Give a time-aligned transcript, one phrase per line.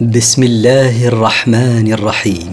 [0.00, 2.52] بسم الله الرحمن الرحيم.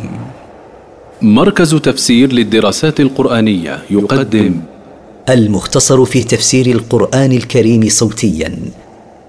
[1.22, 4.62] مركز تفسير للدراسات القرآنية يقدم
[5.30, 8.60] المختصر في تفسير القرآن الكريم صوتيا.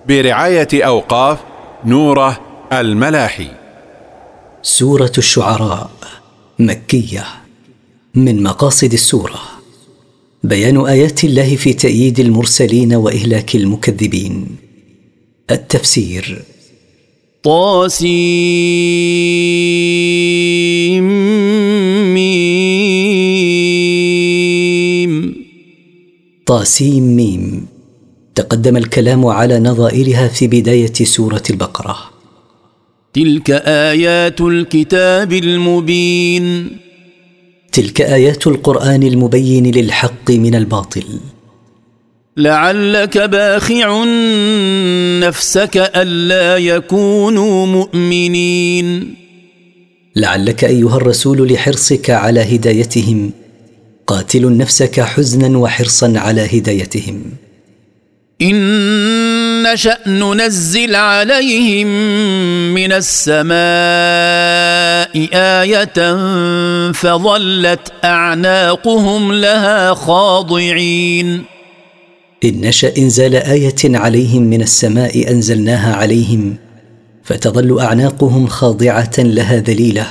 [0.09, 1.39] برعاية أوقاف
[1.85, 2.41] نوره
[2.73, 3.49] الملاحي.
[4.63, 5.91] سورة الشعراء
[6.59, 7.25] مكية
[8.15, 9.41] من مقاصد السورة.
[10.45, 14.57] بيان آيات الله في تأييد المرسلين وإهلاك المكذبين.
[15.51, 16.43] التفسير
[17.43, 18.05] طاسيم
[22.15, 22.65] ميم.
[26.47, 27.67] طاسيم ميم.
[28.35, 31.97] تقدم الكلام على نظائرها في بداية سورة البقرة.
[33.13, 36.77] تلك آيات الكتاب المبين.
[37.73, 41.05] تلك آيات القرآن المبين للحق من الباطل.
[42.37, 44.05] لعلك باخع
[45.21, 49.15] نفسك ألا يكونوا مؤمنين.
[50.17, 53.31] لعلك أيها الرسول لحرصك على هدايتهم.
[54.07, 57.23] قاتل نفسك حزنا وحرصا على هدايتهم.
[58.43, 61.87] إن نشأ ننزل عليهم
[62.75, 63.51] من السماء
[65.35, 66.17] آية
[66.93, 71.60] فظلت أعناقهم لها خاضعين.
[72.45, 76.57] ان نشا انزال إيه عليهم من السماء انزلناها عليهم
[77.25, 80.07] فتظل اعناقهم خاضعه لها ذليله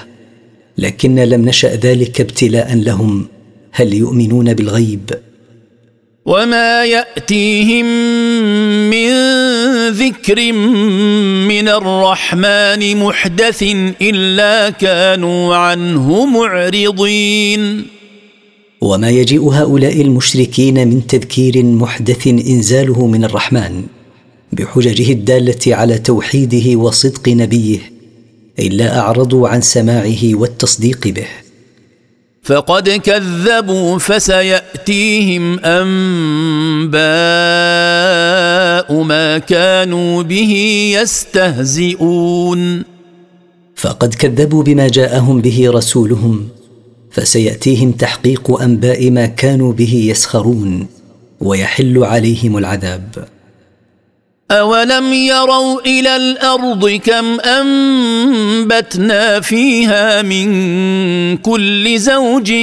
[0.78, 3.28] لكن لم نشا ذلك ابتلاء لهم
[3.72, 5.12] هل يؤمنون بالغيب
[6.26, 7.86] وما ياتيهم
[8.90, 9.10] من
[9.90, 10.52] ذكر
[11.48, 13.64] من الرحمن محدث
[14.02, 17.99] الا كانوا عنه معرضين
[18.82, 23.84] وما يجيء هؤلاء المشركين من تذكير محدث إنزاله من الرحمن
[24.54, 27.80] بحججه الدالة على توحيده وصدق نبيه
[28.60, 31.28] إلا أعرضوا عن سماعه والتصديق به.
[32.44, 37.00] فقد كذبوا فسيأتيهم أنباء
[39.04, 40.54] ما كانوا به
[41.02, 42.84] يستهزئون.
[43.76, 46.48] فقد كذبوا بما جاءهم به رسولهم
[47.12, 50.88] فسيأتيهم تحقيق أنباء ما كانوا به يسخرون
[51.40, 53.28] ويحل عليهم العذاب.
[54.52, 62.54] أولم يروا إلى الأرض كم أنبتنا فيها من كل زوج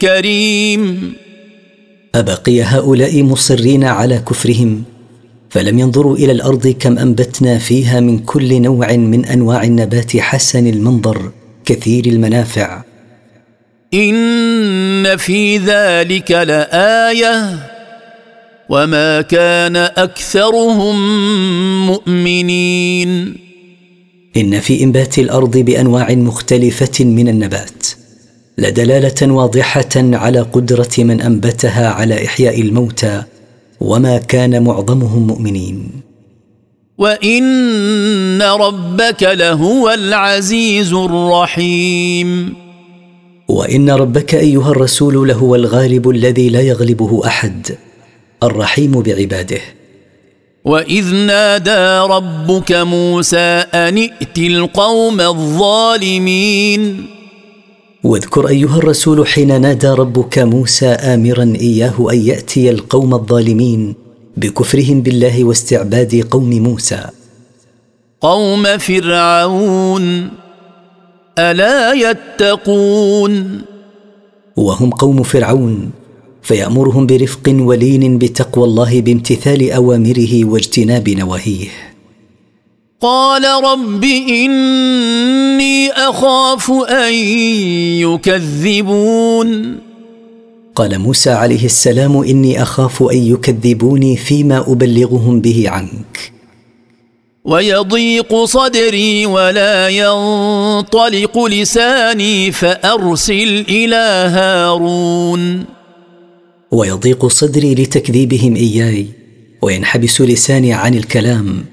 [0.00, 1.12] كريم.
[2.14, 4.82] أبقي هؤلاء مصرين على كفرهم
[5.50, 11.30] فلم ينظروا إلى الأرض كم أنبتنا فيها من كل نوع من أنواع النبات حسن المنظر
[11.64, 12.82] كثير المنافع.
[13.94, 17.58] إن في ذلك لآية
[18.68, 20.96] وما كان أكثرهم
[21.86, 23.36] مؤمنين.
[24.36, 27.86] إن في إنبات الأرض بأنواع مختلفة من النبات
[28.58, 33.22] لدلالة واضحة على قدرة من أنبتها على إحياء الموتى
[33.80, 35.90] وما كان معظمهم مؤمنين.
[36.98, 42.61] وإن ربك لهو العزيز الرحيم.
[43.48, 47.76] وإن ربك أيها الرسول لهو الغالب الذي لا يغلبه أحد
[48.42, 49.60] الرحيم بعباده.
[50.64, 57.06] وإذ نادى ربك موسى أن ائت القوم الظالمين.
[58.04, 63.94] واذكر أيها الرسول حين نادى ربك موسى امرا إياه أن يأتي القوم الظالمين
[64.36, 67.04] بكفرهم بالله واستعباد قوم موسى.
[68.20, 70.41] قوم فرعون.
[71.38, 73.62] ألا يتقون؟
[74.56, 75.90] وهم قوم فرعون
[76.42, 81.68] فيأمرهم برفق ولين بتقوى الله بامتثال أوامره واجتناب نواهيه.
[83.00, 87.14] قال رب إني أخاف أن
[88.04, 89.78] يكذبون.
[90.74, 96.31] قال موسى عليه السلام إني أخاف أن يكذبوني فيما أبلغهم به عنك.
[97.44, 105.64] ويضيق صدري ولا ينطلق لساني فأرسل إلى هارون.
[106.70, 109.06] ويضيق صدري لتكذيبهم إياي
[109.62, 111.64] وينحبس لساني عن الكلام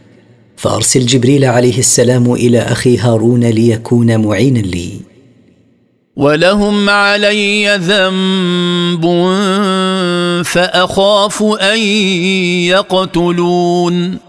[0.58, 4.92] فأرسل جبريل عليه السلام إلى أخي هارون ليكون معينا لي.
[6.16, 9.06] ولهم علي ذنب
[10.46, 11.80] فأخاف أن
[12.74, 14.29] يقتلون.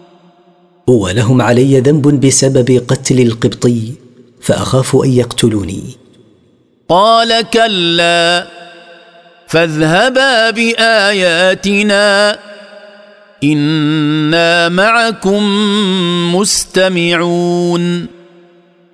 [0.90, 3.92] ولهم علي ذنب بسبب قتل القبطي
[4.40, 5.82] فأخاف أن يقتلوني.
[6.88, 8.46] قال كلا
[9.46, 12.38] فاذهبا بآياتنا.
[13.44, 15.42] إنا معكم
[16.34, 18.06] مستمعون.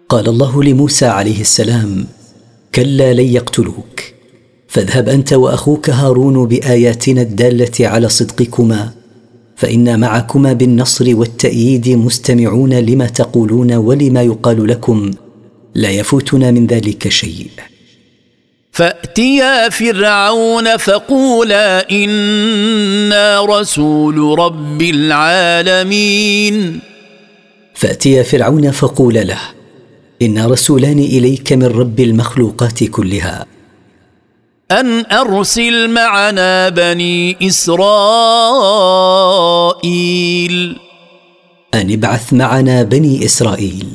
[0.09, 2.07] قال الله لموسى عليه السلام
[2.75, 4.01] كلا لن يقتلوك.
[4.69, 8.96] فاذهب أنت وأخوك هارون بآياتنا الدالة على صدقكما
[9.57, 15.11] فإنا معكما بالنصر والتأييد مستمعون لما تقولون ولما يقال لكم.
[15.75, 17.47] لا يفوتنا من ذلك شيء.
[18.73, 26.81] فأتيا فرعون فقولا إنا رسول رب العالمين.
[27.75, 29.41] فأتيا فرعون فقولا له
[30.23, 33.56] إنا رسولان إليك من رب المخلوقات كلها.
[34.71, 37.87] أن أرسل معنا بني إسرائيل.
[41.75, 43.87] أن ابعث معنا بني إسرائيل.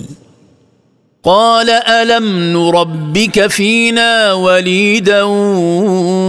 [1.24, 5.24] قال ألم نربك فينا وليدا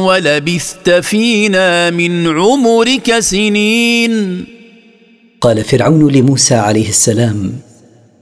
[0.05, 4.45] ولبثت فينا من عمرك سنين؟
[5.41, 7.53] قال فرعون لموسى عليه السلام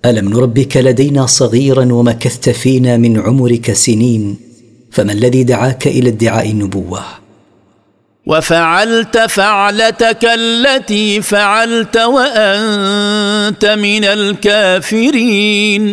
[0.04, 4.49] ألم نربك لدينا صغيرا ومكثت فينا من عمرك سنين؟
[4.90, 7.02] فما الذي دعاك إلى ادعاء النبوة؟
[8.26, 15.84] وفعلت فعلتك التي فعلت وأنت من الكافرين.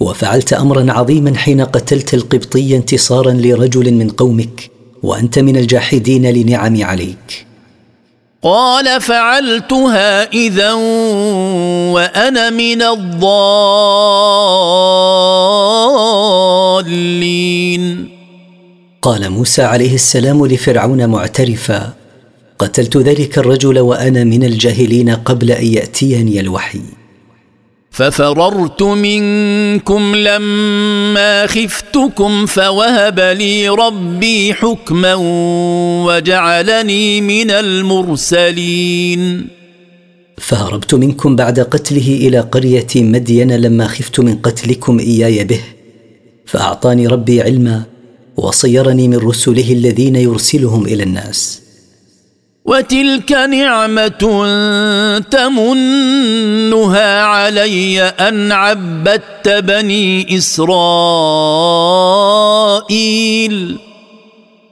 [0.00, 4.70] وفعلت أمرا عظيما حين قتلت القبطي انتصارا لرجل من قومك
[5.02, 7.46] وأنت من الجاحدين لنعمي عليك.
[8.42, 10.72] قال فعلتها اذا
[11.92, 13.22] وأنا من الضالين.
[19.02, 21.92] قال موسى عليه السلام لفرعون معترفا
[22.58, 26.80] قتلت ذلك الرجل وأنا من الجاهلين قبل أن يأتيني الوحي.
[27.90, 35.14] ففررت منكم لما خفتكم فوهب لي ربي حكما
[36.04, 39.46] وجعلني من المرسلين.
[40.38, 45.60] فهربت منكم بعد قتله إلى قرية مدين لما خفت من قتلكم إياي به.
[46.46, 47.82] فأعطاني ربي علما
[48.36, 51.62] وصيرني من رسله الذين يرسلهم إلى الناس.
[52.64, 54.08] وتلك نعمة
[55.30, 60.78] تمنها علي أن عبدت بني إسرائيل.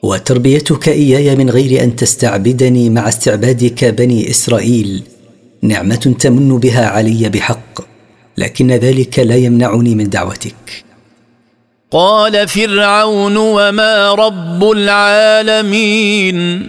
[0.03, 5.03] وتربيتك إياي من غير أن تستعبدني مع استعبادك بني إسرائيل.
[5.63, 7.81] نعمة تمن بها علي بحق
[8.39, 10.85] لكن ذلك لا يمنعني من دعوتك.
[11.93, 16.69] قال فرعون وما رب العالمين.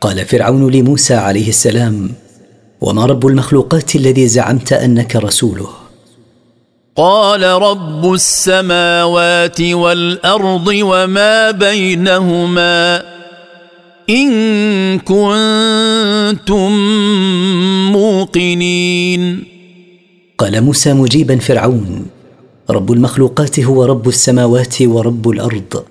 [0.00, 2.10] قال فرعون لموسى عليه السلام
[2.80, 5.68] وما رب المخلوقات الذي زعمت أنك رسوله؟
[6.96, 13.02] قال رب السماوات والأرض وما بينهما.
[14.10, 16.72] إن كنتم
[17.92, 19.44] موقنين.
[20.38, 22.15] قال موسى مجيبا فرعون
[22.70, 25.84] رب المخلوقات هو رب السماوات ورب الأرض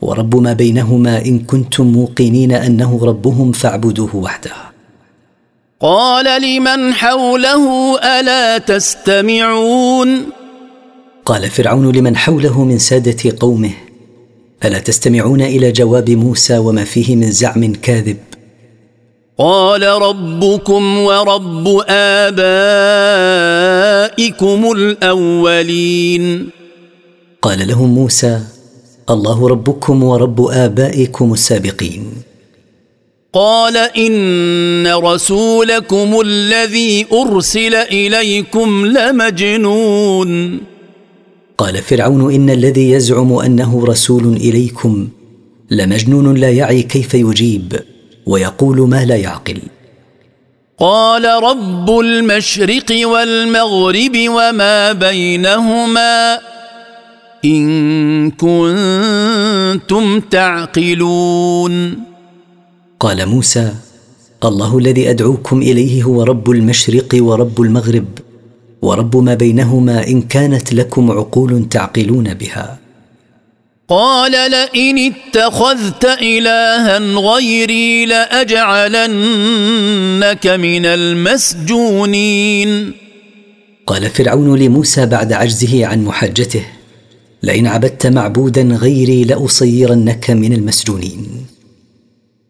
[0.00, 4.50] ورب ما بينهما إن كنتم موقنين أنه ربهم فاعبدوه وحده.
[5.80, 10.22] قال لمن حوله ألا تستمعون؟
[11.24, 13.70] قال فرعون لمن حوله من سادة قومه
[14.64, 18.16] ألا تستمعون إلى جواب موسى وما فيه من زعم كاذب؟
[19.38, 22.32] قال ربكم ورب آبائكم
[24.76, 26.48] الأولين.
[27.42, 28.40] قال لهم موسى
[29.10, 32.04] الله ربكم ورب آبائكم السابقين.
[33.32, 40.60] قال إن رسولكم الذي أرسل إليكم لمجنون.
[41.58, 45.08] قال فرعون إن الذي يزعم أنه رسول إليكم
[45.70, 47.91] لمجنون لا يعي كيف يجيب.
[48.26, 49.58] ويقول ما لا يعقل.
[50.78, 56.38] قال رب المشرق والمغرب وما بينهما
[57.44, 61.98] إن كنتم تعقلون.
[63.00, 63.74] قال موسى
[64.44, 68.04] الله الذي أدعوكم إليه هو رب المشرق ورب المغرب
[68.82, 72.78] ورب ما بينهما إن كانت لكم عقول تعقلون بها.
[73.92, 79.06] قال لئن اتخذت إلها غيري لأجعلنك
[80.46, 82.92] من المسجونين.
[83.86, 86.64] قال فرعون لموسى بعد عجزه عن محاجته
[87.42, 91.46] لئن عبدت معبودا غيري لأصيرنك من المسجونين.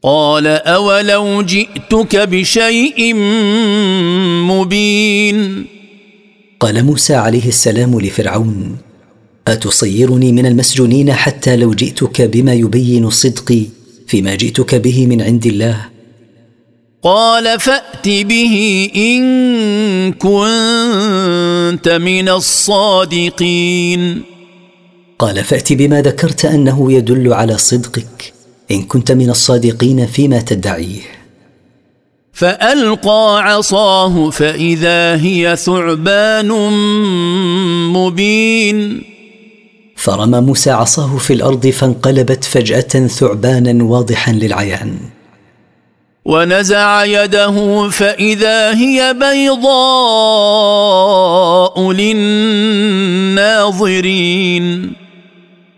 [0.02, 3.14] قال أولو جئتك بشيء
[4.46, 5.66] مبين.
[6.60, 8.76] قال موسى عليه السلام لفرعون
[9.48, 13.62] أتصيرني من المسجونين حتى لو جئتك بما يبين صدقي
[14.06, 15.92] فيما جئتك به من عند الله؟
[17.02, 24.22] قال فأت به إن كنت من الصادقين.
[25.18, 28.32] قال فأت بما ذكرت أنه يدل على صدقك
[28.70, 31.00] إن كنت من الصادقين فيما تدعيه.
[32.32, 36.48] فألقى عصاه فإذا هي ثعبان
[37.92, 39.11] مبين.
[40.02, 44.96] فرمى موسى عصاه في الأرض فانقلبت فجأة ثعبانا واضحا للعيان.
[46.24, 49.72] ونزع يده فإذا هي بيضاء
[51.92, 53.32] للناظرين.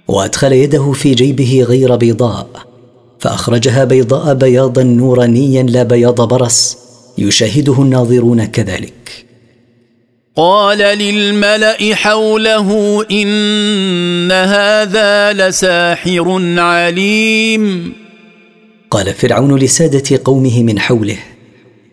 [0.08, 2.46] وأدخل يده في جيبه غير بيضاء
[3.18, 6.78] فأخرجها بيضاء بياضا نورانيا لا بياض برص
[7.18, 9.23] يشاهده الناظرون كذلك.
[10.36, 17.92] قال للملأ حوله إن هذا لساحر عليم.
[18.90, 21.16] قال فرعون لسادة قومه من حوله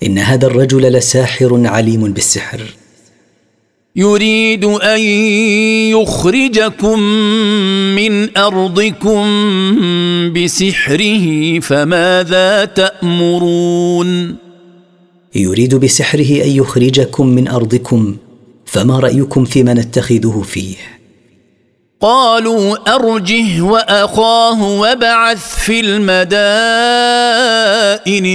[0.04, 2.62] إن هذا الرجل لساحر عليم بالسحر.
[3.96, 5.00] يريد أن
[5.94, 7.00] يخرجكم
[7.96, 9.24] من أرضكم
[10.34, 14.36] بسحره فماذا تأمرون؟
[15.36, 18.16] يريد بسحره أن يخرجكم من أرضكم
[18.72, 20.76] فما رأيكم فيما نتخذه فيه؟
[22.02, 26.82] قالوا أرجه وأخاه وابعث في المدائن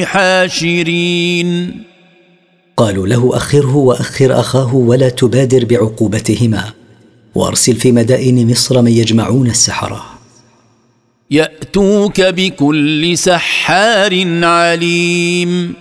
[0.06, 1.82] حاشرين.
[2.76, 6.72] قالوا له أخره وأخر أخاه ولا تبادر بعقوبتهما
[7.34, 10.04] وأرسل في مدائن مصر من يجمعون السحرة.
[11.30, 15.74] يأتوك بكل سحار عليم.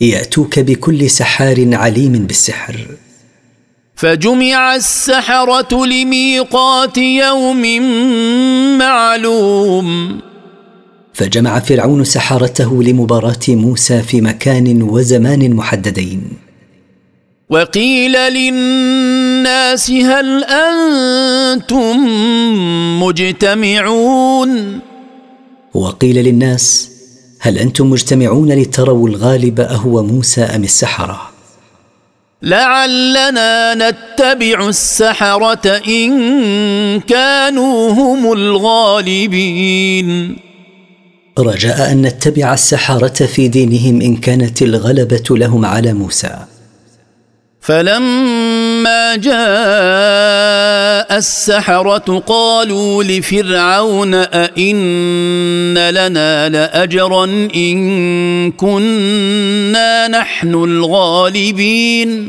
[0.00, 2.86] يأتوك بكل سحار عليم بالسحر.
[3.96, 7.62] فجمع السحرة لميقات يوم
[8.78, 10.20] معلوم.
[11.12, 16.22] فجمع فرعون سحرته لمباراة موسى في مكان وزمان محددين.
[17.50, 21.96] وقيل للناس هل أنتم
[23.02, 24.80] مجتمعون؟
[25.74, 26.90] وقيل للناس
[27.40, 31.35] هل أنتم مجتمعون لتروا الغالب أهو موسى أم السحرة؟
[32.46, 40.08] لعلنا نتبع السحرة إن كانوا هم الغالبين.
[41.38, 46.36] رجاء أن نتبع السحرة في دينهم إن كانت الغلبة لهم على موسى.
[47.60, 48.35] فلما
[49.16, 49.36] جاء
[51.18, 57.24] السحره قالوا لفرعون ائن لنا لاجرا
[57.56, 62.28] ان كنا نحن الغالبين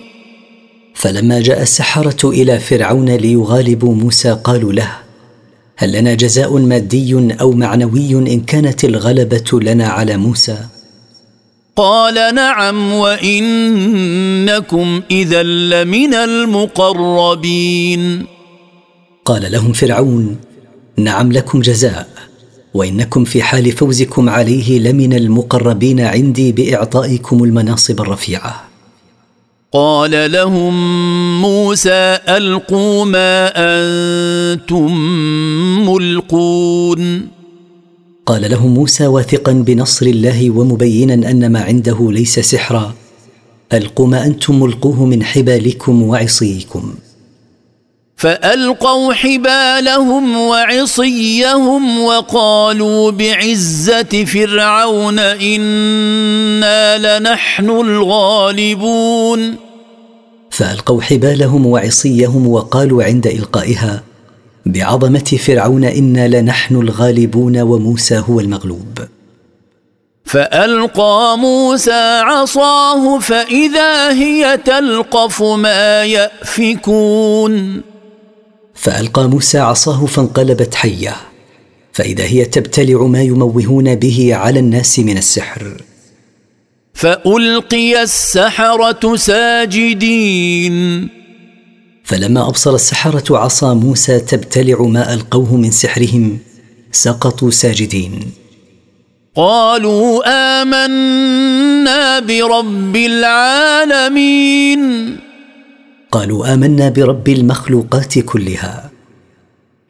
[0.93, 4.91] فلما جاء السحره إلى فرعون ليغالبوا موسى قالوا له
[5.77, 10.57] هل لنا جزاء مادي أو معنوي ان كانت الغلبه لنا على موسى؟
[11.77, 13.41] قال نعم وإنكم
[15.11, 18.01] إذا لمن المقربين.
[19.25, 20.37] قال لهم فرعون
[20.97, 22.07] نعم لكم جزاء
[22.73, 28.63] وإنكم في حال فوزكم عليه لمن المقربين عندي بإعطائكم المناصب الرفيعة.
[29.73, 30.73] قال لهم
[31.41, 34.91] موسى ألقوا ما أنتم
[35.89, 37.36] ملقون.
[38.27, 42.93] قال لهم موسى واثقا بنصر الله ومبينا أن ما عنده ليس سحرا.
[43.73, 46.93] ألقوا ما أنتم ملقوه من حبالكم وعصيكم.
[48.15, 59.55] فألقوا حبالهم وعصيهم وقالوا بعزة فرعون إنا لنحن الغالبون.
[60.49, 64.03] فألقوا حبالهم وعصيهم وقالوا عند إلقائها
[64.67, 68.99] بعظمة فرعون أنا لنحن الغالبون وموسى هو المغلوب.
[70.25, 77.81] فألقى موسى عصاه فإذا هي تلقف ما يأفكون.
[78.73, 81.15] فألقى موسى عصاه فانقلبت حية.
[81.93, 85.77] فإذا هي تبتلع ما يموهون به على الناس من السحر.
[86.93, 91.16] فألقي السحرة ساجدين.
[92.07, 96.37] فلما أبصر السحرة عصا موسى تبتلع ما ألقوه من سحرهم
[96.91, 98.31] سقطوا ساجدين.
[99.35, 100.23] قالوا
[100.61, 104.81] آمنا برب العالمين.
[106.11, 108.89] قالوا آمنا برب المخلوقات كلها.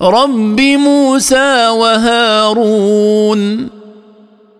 [0.01, 3.69] رب موسى وهارون.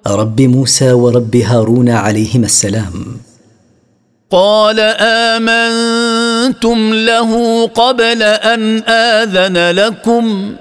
[0.08, 3.18] رب موسى ورب هارون عليهما السلام.
[4.32, 10.56] قال آمنتم له قبل أن آذن لكم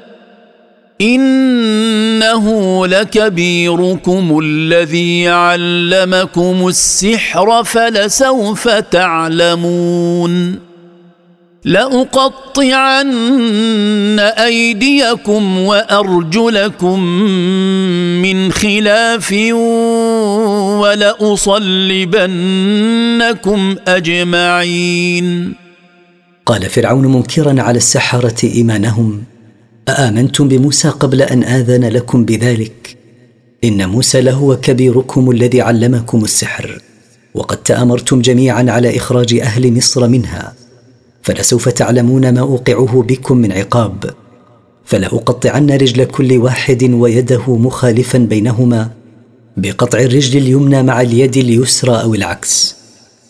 [1.01, 10.66] إنه لكبيركم الذي علمكم السحر فلسوف تعلمون
[11.67, 13.09] لأقطعن
[14.21, 17.01] أيديكم وأرجلكم
[18.23, 19.33] من خلاف
[20.81, 21.77] ولأصلبنكم
[23.89, 25.55] أجمعين.
[26.47, 29.23] قال فرعون منكرا على السحرة إيمانهم
[29.89, 32.97] أآمنتم بموسى قبل أن آذن لكم بذلك؟
[33.65, 36.79] إن موسى لهو كبيركم الذي علمكم السحر
[37.35, 40.66] وقد تآمرتم جميعا على إخراج أهل مصر منها.
[41.27, 44.15] فلسوف تعلمون ما أوقعه بكم من عقاب.
[44.85, 48.91] فلأقطعن رجل كل واحد ويده مخالفا بينهما
[49.57, 52.77] بقطع الرجل اليمنى مع اليد اليسرى أو العكس.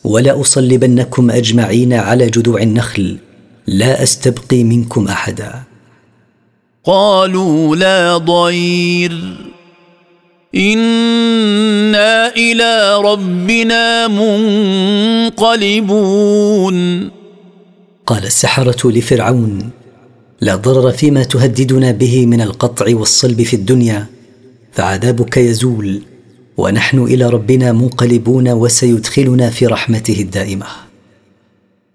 [0.04, 3.16] ولأصلبنكم أجمعين على جذوع النخل
[3.66, 5.62] لا أستبقي منكم أحدا.
[6.84, 9.36] قالوا لا ضير.
[10.54, 14.08] إنا إلى ربنا
[15.28, 17.15] منقلبون.
[18.06, 19.70] قال السحرة لفرعون
[20.40, 24.06] لا ضرر فيما تهددنا به من القطع والصلب في الدنيا
[24.72, 26.02] فعذابك يزول
[26.56, 30.66] ونحن إلى ربنا منقلبون وسيدخلنا في رحمته الدائمة.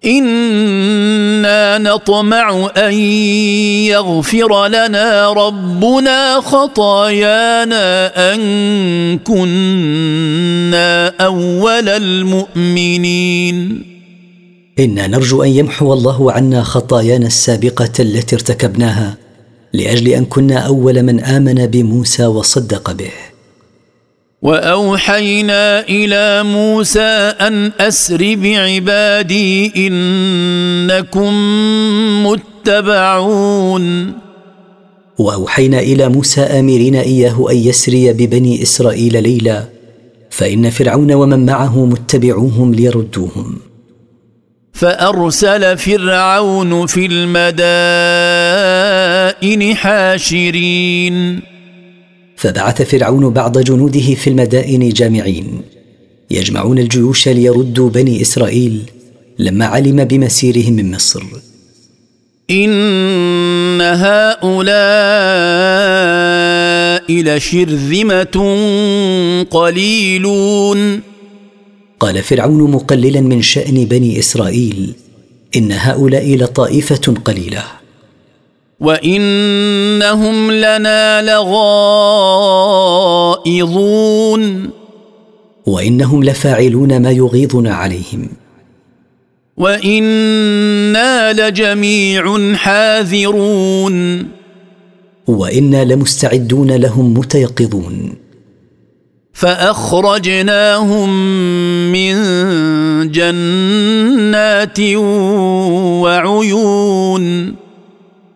[0.05, 2.93] إنا نطمع أن
[3.93, 8.39] يغفر لنا ربنا خطايانا أن
[9.19, 13.90] كنا أول المؤمنين.
[14.81, 19.17] إنا نرجو أن يمحو الله عنا خطايانا السابقة التي ارتكبناها
[19.73, 23.11] لأجل أن كنا أول من آمن بموسى وصدق به.
[24.41, 31.33] وأوحينا إلى موسى أن أسر بعبادي إنكم
[32.25, 34.13] متبعون.
[35.17, 39.63] وأوحينا إلى موسى آمرين إياه أن يسري ببني إسرائيل ليلا
[40.29, 43.70] فإن فرعون ومن معه متبعوهم ليردوهم.
[44.73, 47.51] فأرسل فرعون في المدائن
[49.75, 51.39] حاشرين.
[52.35, 55.61] فبعث فرعون بعض جنوده في المدائن جامعين.
[56.31, 58.81] يجمعون الجيوش ليردوا بني إسرائيل
[59.39, 61.23] لما علم بمسيرهم من مصر.
[62.49, 64.71] إن هؤلاء
[67.11, 68.57] لشرذمة
[69.51, 71.10] قليلون.
[72.01, 74.93] قال فرعون مقللا من شأن بني إسرائيل
[75.55, 77.63] إن هؤلاء لطائفة قليلة.
[78.79, 81.49] وإنهم لنا لغائظون.
[85.65, 88.29] وإنهم لفاعلون ما يغيظنا عليهم.
[89.57, 94.27] وإنا لجميع حاذرون.
[95.27, 98.13] وإنا لمستعدون لهم متيقظون.
[99.33, 101.09] فأخرجناهم
[101.91, 102.15] من
[103.11, 104.79] جنات
[106.03, 107.55] وعيون.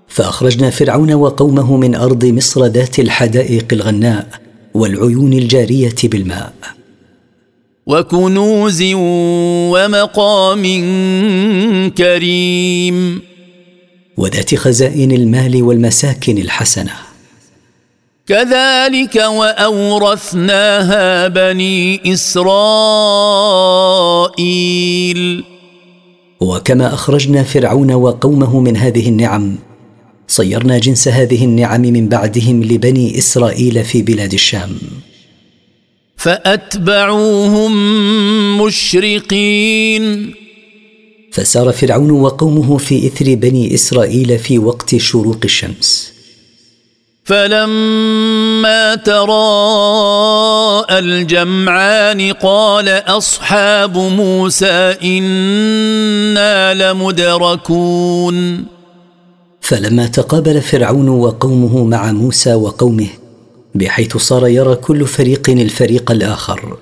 [0.07, 4.27] فأخرجنا فرعون وقومه من أرض مصر ذات الحدائق الغناء
[4.73, 6.53] والعيون الجارية بالماء.
[7.87, 8.83] وكنوز
[9.71, 10.63] ومقام
[11.97, 13.21] كريم.
[14.17, 17.04] وذات خزائن المال والمساكن الحسنة.
[18.27, 22.63] كذلك وأورثناها بني إسرائيل.
[26.39, 29.55] وكما أخرجنا فرعون وقومه من هذه النعم
[30.27, 34.77] صيرنا جنس هذه النعم من بعدهم لبني إسرائيل في بلاد الشام.
[36.17, 37.71] فأتبعوهم
[38.61, 40.33] مشرقين.
[41.31, 46.14] فسار فرعون وقومه في إثر بني إسرائيل في وقت شروق الشمس.
[47.25, 58.65] فلما تراءى الجمعان قال أصحاب موسى إنا لمدركون.
[59.61, 63.07] فلما تقابل فرعون وقومه مع موسى وقومه
[63.75, 66.77] بحيث صار يرى كل فريق الفريق الآخر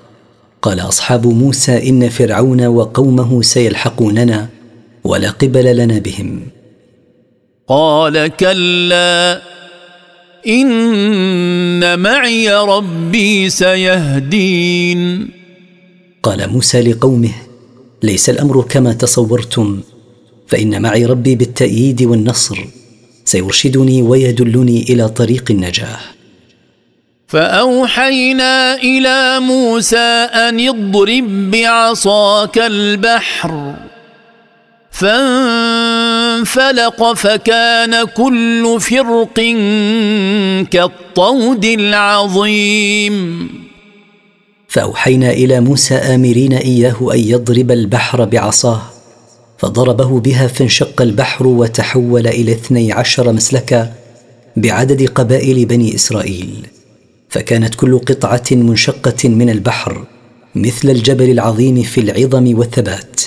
[0.62, 4.48] قال أصحاب موسى إن فرعون وقومه سيلحقوننا
[5.04, 6.40] ولا قبل لنا بهم.
[7.68, 9.53] قال كلا
[10.46, 15.28] إن معي ربي سيهدين.
[16.22, 17.32] قال موسى لقومه
[18.02, 19.80] ليس الأمر كما تصورتم
[20.48, 22.64] فإن معي ربي بالتأييد والنصر
[23.24, 25.98] سيرشدني ويدلني إلى طريق النجاه
[27.28, 33.74] فأوحينا إلى موسى أن اضرب بعصاك البحر.
[34.94, 36.72] فانفلق
[37.12, 39.34] فكان كل فرق
[40.70, 43.48] كالطود العظيم.
[44.68, 48.82] فأوحينا إلى موسى آمرين إياه أن يضرب البحر بعصاه
[49.58, 53.92] فضربه بها فانشق البحر وتحول إلى اثني عشر مسلكا
[54.56, 56.66] بعدد قبائل بني إسرائيل.
[57.28, 60.04] فكانت كل قطعة منشقة من البحر
[60.54, 63.20] مثل الجبل العظيم في العظم والثبات.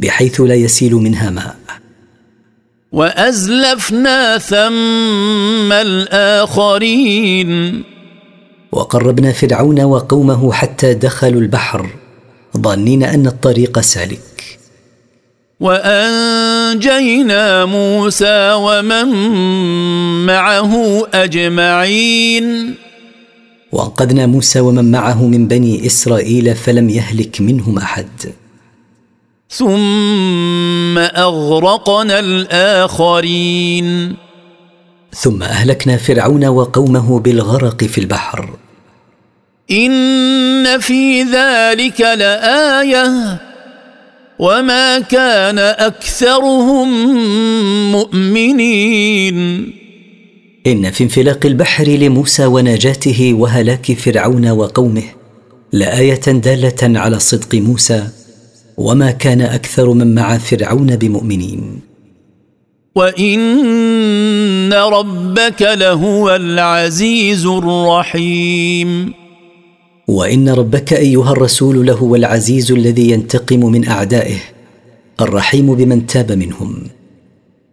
[0.00, 1.56] بحيث لا يسيل منها ماء.
[2.92, 7.82] وأزلفنا ثم الآخرين.
[8.72, 11.90] وقربنا فرعون وقومه حتى دخلوا البحر
[12.58, 14.58] ظانين أن الطريق سالك.
[15.60, 19.06] وأنجينا موسى ومن
[20.26, 22.74] معه أجمعين.
[23.72, 28.08] وأنقذنا موسى ومن معه من بني إسرائيل فلم يهلك منهم أحد.
[29.52, 34.14] ثم أغرقنا الآخرين.
[35.14, 38.50] ثم أهلكنا فرعون وقومه بالغرق في البحر.
[39.70, 43.38] إن في ذلك لآية.
[44.38, 46.88] وما كان أكثرهم
[47.92, 49.72] مؤمنين.
[50.66, 55.04] إن في انفلاق البحر لموسى ونجاته وهلاك فرعون وقومه
[55.72, 58.19] لآية دالة على صدق موسى.
[58.80, 61.80] وما كان أكثر من مع فرعون بمؤمنين.
[62.96, 69.12] وإن ربك لهو العزيز الرحيم.
[70.08, 74.38] وإن ربك أيها الرسول لهو العزيز الذي ينتقم من أعدائه
[75.20, 76.82] الرحيم بمن تاب منهم.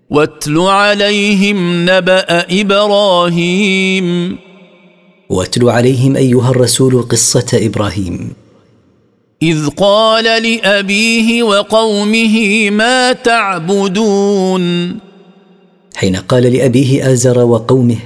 [0.10, 4.38] واتل عليهم نبأ إبراهيم.
[5.30, 8.47] واتل عليهم أيها الرسول قصة إبراهيم.
[9.42, 14.98] إذ قال لأبيه وقومه ما تعبدون؟
[15.96, 17.98] حين قال لأبيه آزر وقومه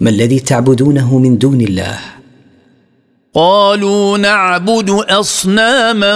[0.00, 1.98] ما الذي تعبدونه من دون الله؟
[3.34, 6.14] قالوا نعبد أصناما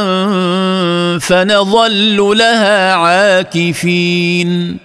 [1.19, 4.77] فنظل لها عاكفين.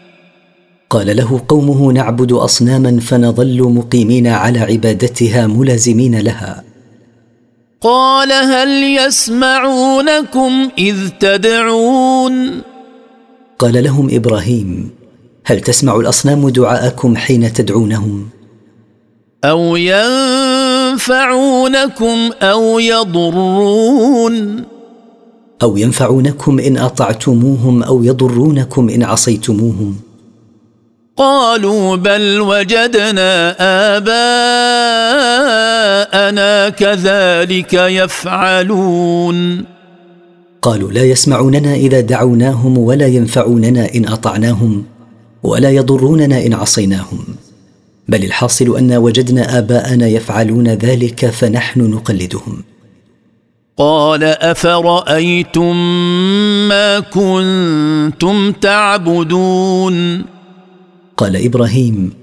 [0.89, 6.70] قال له قومه نعبد أصناما فنظل مقيمين على عبادتها ملازمين لها.
[7.81, 12.61] قال هل يسمعونكم إذ تدعون؟
[13.59, 14.89] قال لهم إبراهيم
[15.45, 18.29] هل تسمع الأصنام دعاءكم حين تدعونهم؟
[19.43, 19.75] أو
[20.95, 21.39] ينفعونكم
[22.41, 24.63] أو يضرون؟
[25.63, 29.95] أو ينفعونكم إن أطعتموهم أو يضرونكم إن عصيتموهم؟
[31.21, 33.55] قالوا بل وجدنا
[33.97, 35.10] آباءنا
[36.69, 39.65] كذلك يفعلون.
[40.62, 44.84] قالوا لا يسمعوننا إذا دعوناهم ولا ينفعوننا إن أطعناهم
[45.43, 47.25] ولا يضروننا إن عصيناهم.
[48.07, 52.63] بل الحاصل أن وجدنا آباءنا يفعلون ذلك فنحن نقلدهم.
[53.77, 55.75] قال أفرأيتم
[56.67, 60.25] ما كنتم تعبدون؟
[61.21, 62.13] قال إبراهيم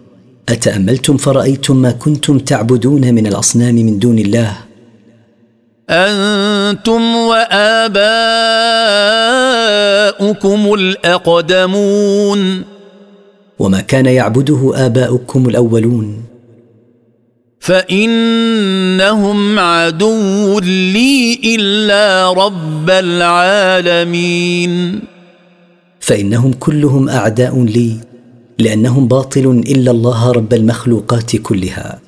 [0.48, 4.56] أتأملتم فرأيتم ما كنتم تعبدون من الأصنام من دون الله؟
[5.90, 7.94] أنتم وآباؤكم
[10.74, 12.62] الأقدمون.
[13.58, 16.22] وما كان يعبده آباؤكم الأولون؟
[17.60, 24.72] فإنهم عدو لي إلا رب العالمين.
[26.00, 28.07] فإنهم كلهم أعداء لي.
[28.58, 32.00] لأنهم باطل إلا الله رب المخلوقات كلها.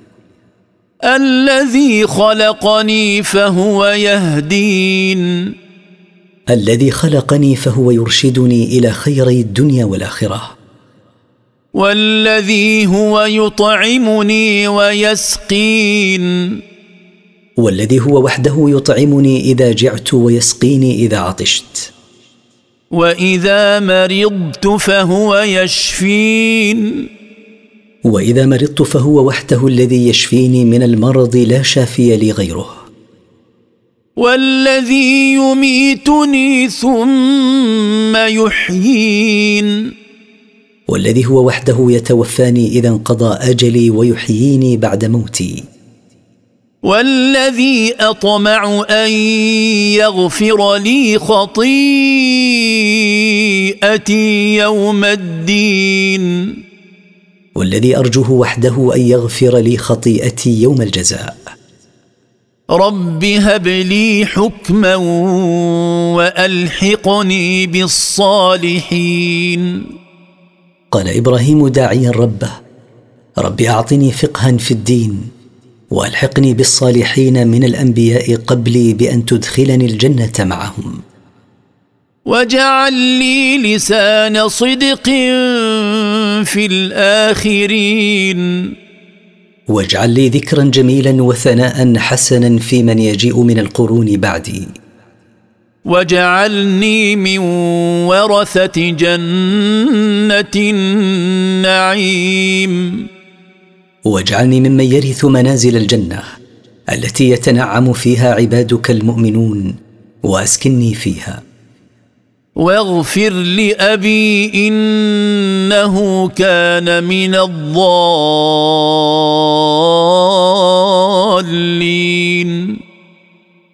[1.04, 5.54] الذي خلقني فهو يهدين.
[6.50, 10.56] الذي خلقني فهو يرشدني إلى خيري الدنيا والآخرة.
[11.74, 16.60] والذي هو يطعمني ويسقين.
[17.56, 21.92] والذي هو وحده يطعمني إذا جعت ويسقيني إذا عطشت.
[22.90, 27.08] وإذا مرضت فهو يشفين.
[28.04, 32.74] وإذا مرضت فهو وحده الذي يشفيني من المرض لا شافي لي غيره.
[34.16, 39.92] والذي يميتني ثم يحيين.
[40.88, 45.64] والذي هو وحده يتوفاني إذا انقضى أجلي ويحييني بعد موتي.
[46.82, 49.10] والذي أطمع أن
[50.00, 51.76] يغفر لي خطيئتي
[54.56, 56.56] يوم الدين.
[57.54, 61.36] والذي أرجوه وحده أن يغفر لي خطيئتي يوم الجزاء.
[62.70, 64.96] رب هب لي حكما
[66.16, 69.20] وألحقني بالصالحين.
[70.90, 72.50] قال إبراهيم داعيا ربه
[73.38, 75.39] رب أعطني فقها في الدين.
[75.90, 81.00] والحقني بالصالحين من الأنبياء قبلي بأن تدخلني الجنة معهم.
[82.24, 85.04] واجعل لي لسان صدق
[86.44, 88.40] في الآخرين.
[89.68, 94.68] واجعل لي ذكرا جميلا وثناء حسنا في من يجيء من القرون بعدي.
[95.84, 97.38] واجعلني من
[98.08, 100.54] ورثة جنة
[101.66, 102.30] النعيم.
[104.04, 106.22] واجعلني ممن يرث منازل الجنة
[106.92, 109.74] التي يتنعم فيها عبادك المؤمنون
[110.22, 111.42] وأسكني فيها.
[112.56, 117.90] واغفر لأبي إنه كان من الضالين.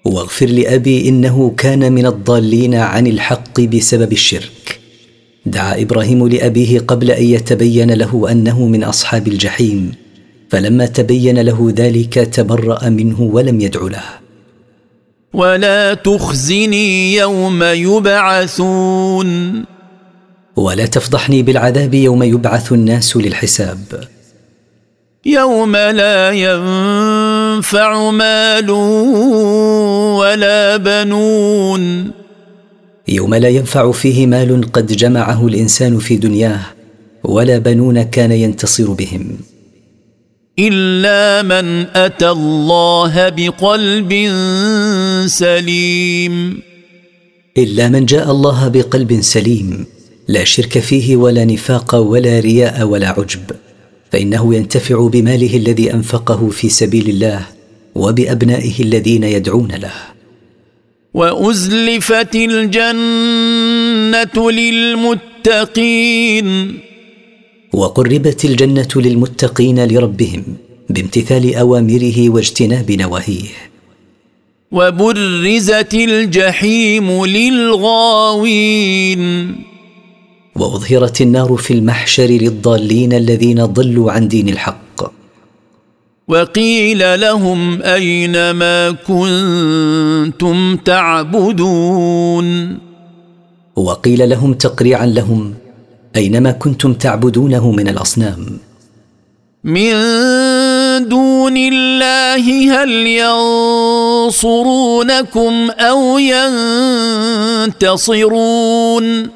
[0.05, 4.81] واغفر لأبي إنه كان من الضالين عن الحق بسبب الشرك.
[5.47, 10.06] دعا إبراهيم لأبيه قبل أن يتبين له أنه من أصحاب الجحيم.
[10.49, 14.05] فلما تبين له ذلك تبرأ منه ولم يدع له.
[15.35, 19.65] ولا تخزني يوم يبعثون.
[20.57, 24.05] ولا تفضحني بالعذاب يوم يبعث الناس للحساب.
[25.27, 28.71] يوم لا ينفع مال
[30.21, 32.11] ولا بنون.
[33.09, 36.61] يوم لا ينفع فيه مال قد جمعه الإنسان في دنياه
[37.25, 39.39] ولا بنون كان ينتصر بهم.
[40.59, 44.13] إلا من أتى الله بقلب
[45.27, 46.61] سليم.
[47.59, 49.87] إلا من جاء الله بقلب سليم
[50.29, 53.51] لا شرك فيه ولا نفاق ولا رياء ولا عجب.
[54.13, 57.47] فإنه ينتفع بماله الذي أنفقه في سبيل الله
[57.95, 59.95] وبأبنائه الذين يدعون له.
[61.15, 66.47] وأزلفت الجنة للمتقين.
[67.73, 70.45] وقربت الجنة للمتقين لربهم
[70.91, 73.49] بامتثال أوامره واجتناب نواهيه.
[74.73, 79.23] وبرزت الجحيم للغاوين.
[80.57, 85.13] وأظهرت النار في المحشر للضالين الذين ضلوا عن دين الحق.
[86.29, 92.79] وقيل لهم أين ما كنتم تعبدون.
[93.77, 95.55] وقيل لهم تقريعا لهم
[96.17, 98.59] أينما كنتم تعبدونه من الأصنام.
[99.65, 99.93] من
[101.09, 102.45] دون الله
[102.83, 102.91] هل
[104.27, 106.19] ينصرونكم أو
[107.79, 109.31] ينتصرون؟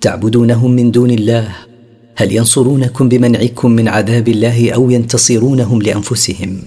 [0.00, 1.48] تعبدونهم من دون الله
[2.16, 6.62] هل ينصرونكم بمنعكم من عذاب الله أو ينتصرونهم لأنفسهم؟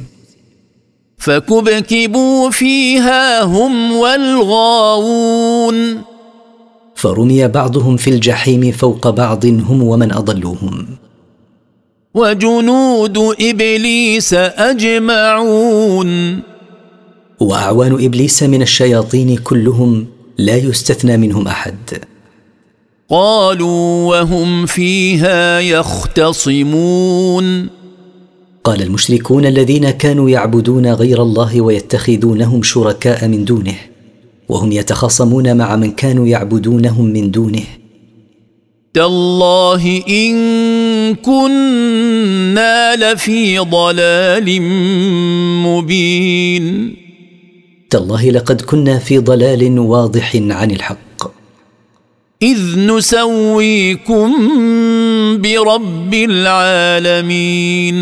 [1.18, 5.78] فكبكبوا فيها هم والغاوون.
[7.02, 10.86] فرمي بعضهم في الجحيم فوق بعض هم ومن اضلوهم
[12.14, 16.40] وجنود إبليس أجمعون.
[17.40, 20.06] وأعوان إبليس من الشياطين كلهم
[20.38, 21.76] لا يستثنى منهم أحد.
[23.10, 27.46] قالوا وهم فيها يختصمون.
[28.64, 33.91] قال المشركون الذين كانوا يعبدون غير الله ويتخذونهم شركاء من دونه.
[34.52, 37.64] وهم يتخاصمون مع من كانوا يعبدونهم من دونه.
[38.94, 40.36] تالله إن
[41.16, 44.62] كنا لفي ضلال
[45.66, 46.96] مبين.
[47.90, 51.32] تالله لقد كنا في ضلال واضح عن الحق.
[52.42, 54.32] إذ نسويكم
[55.38, 57.98] برب العالمين.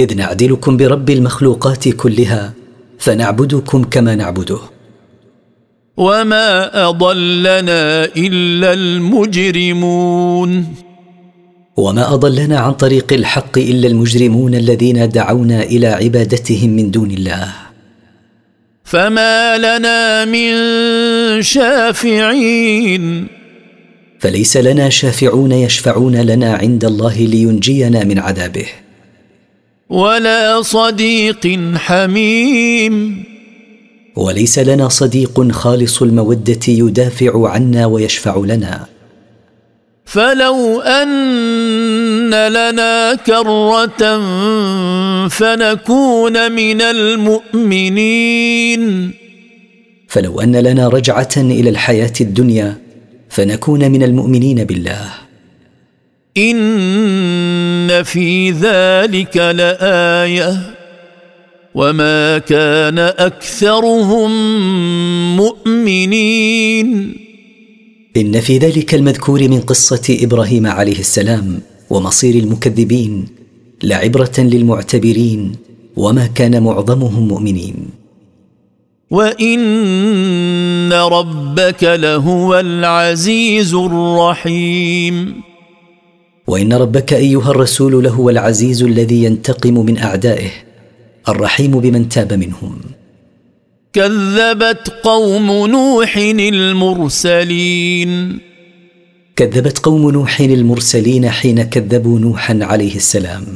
[0.00, 2.52] إذ نعدلكم برب المخلوقات كلها
[2.98, 4.75] فنعبدكم كما نعبده.
[5.96, 10.50] وما اضلنا الا المجرمون
[11.76, 17.52] وما اضلنا عن طريق الحق الا المجرمون الذين دعونا إلى عبادتهم من دون الله.
[18.84, 20.52] فما لنا من
[21.42, 23.26] شافعين
[24.20, 28.66] فليس لنا شافعون يشفعون لنا عند الله لينجينا من عذابه.
[29.88, 33.24] ولا صديق حميم
[34.16, 38.86] وليس لنا صديق خالص المودة يدافع عنا ويشفع لنا.
[40.04, 44.18] فلو أن لنا كرة
[45.28, 48.82] فنكون من المؤمنين.
[50.08, 52.76] فلو أن لنا رجعة إلى الحياة الدنيا
[53.28, 55.08] فنكون من المؤمنين بالله.
[56.38, 60.75] إن في ذلك لآية.
[61.76, 64.30] وما كان اكثرهم
[65.36, 67.16] مؤمنين.
[68.16, 71.60] ان في ذلك المذكور من قصه إبراهيم عليه السلام
[71.90, 73.26] ومصير المكذبين
[73.82, 75.52] لعبره للمعتبرين
[75.96, 77.76] وما كان معظمهم مؤمنين.
[79.10, 85.34] وان ربك لهو العزيز الرحيم.
[86.46, 90.65] وان ربك ايها الرسول لهو العزيز الذي ينتقم من اعدائه
[91.28, 92.78] الرحيم بمن تاب منهم.
[93.92, 98.10] كذبت قوم نوح المرسلين.
[99.36, 103.46] كذبت قوم نوح المرسلين حين كذبوا نوحا عليه السلام.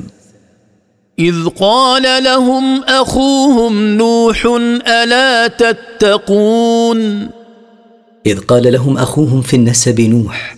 [1.19, 4.47] إذ قال لهم أخوهم نوح
[4.87, 7.29] ألا تتقون؟
[8.27, 10.57] إذ قال لهم أخوهم في النسب نوح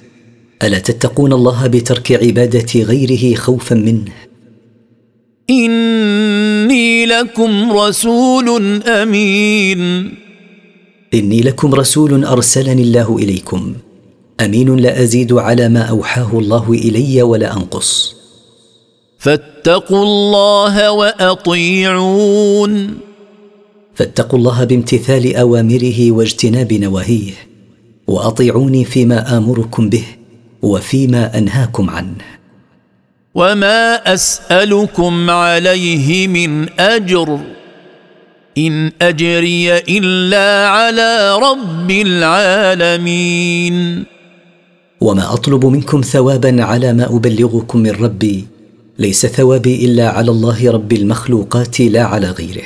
[0.62, 4.12] ألا تتقون الله بترك عبادة غيره خوفا منه؟
[5.50, 6.01] اني
[7.06, 10.14] لكم رسول أمين.
[11.14, 13.74] إني لكم رسول أرسلني الله إليكم.
[14.40, 18.14] أمين لا أزيد على ما أوحاه الله إلي ولا أنقص.
[19.18, 22.94] فاتقوا الله وأطيعون.
[23.94, 27.32] فاتقوا الله بامتثال أوامره واجتناب نواهيه.
[28.06, 30.04] وأطيعوني فيما آمركم به
[30.62, 32.31] وفيما أنهاكم عنه.
[33.34, 37.40] وما اسالكم عليه من اجر
[38.58, 43.76] ان اجري الا على رب العالمين
[45.00, 48.46] وما اطلب منكم ثوابا على ما ابلغكم من ربي
[48.98, 52.62] ليس ثوابي الا على الله رب المخلوقات لا على غيره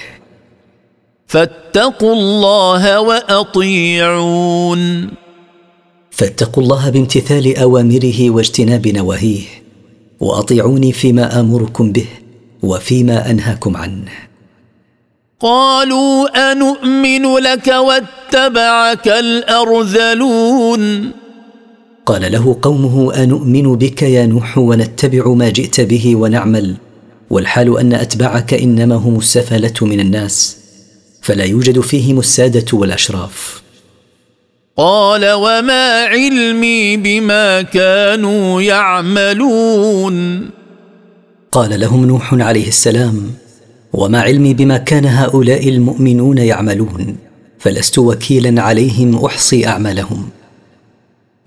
[1.27, 4.81] فاتقوا الله واطيعون
[6.11, 9.66] فاتقوا الله بامتثال اوامره واجتناب نواهيه
[10.21, 12.07] وأطيعوني فيما آمركم به
[12.63, 14.13] وفيما أنهاكم عنه.
[15.41, 21.11] قالوا انومن لك واتبعك الأرذلون.
[22.07, 26.77] قال له قومه انومن بك يا نوح ونتبع ما جئت به ونعمل
[27.31, 30.57] والحال أن اتباعك إنما هم السفله من الناس
[31.23, 33.66] فلا يوجد فيهم السادة والأشراف.
[34.77, 40.51] قال وما علمي بما كانوا يعملون.
[41.53, 43.31] قال لهم نوح عليه السلام
[43.93, 47.17] وما علمي بما كان هؤلاء المؤمنون يعملون
[47.59, 50.29] فلست وكيلا عليهم أحصي أعمالهم.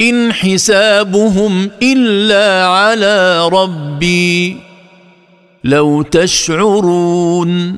[0.01, 4.57] إن حسابهم إلا على ربي
[5.63, 7.77] لو تشعرون.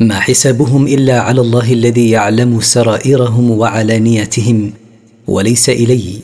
[0.00, 4.72] ما حسابهم إلا على الله الذي يعلم سرائرهم وعلانيتهم.
[5.26, 6.20] وليس إلي.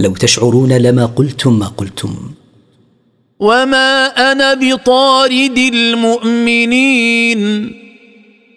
[0.00, 2.14] لو تشعرون لما قلتم ما قلتم.
[3.40, 7.40] وما أنا بطارد المؤمنين.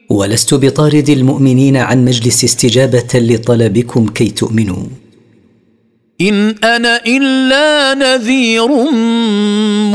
[0.09, 4.83] ولست بطارد المؤمنين عن مجلس استجابة لطلبكم كي تؤمنوا.
[6.21, 8.67] إن أنا إلا نذير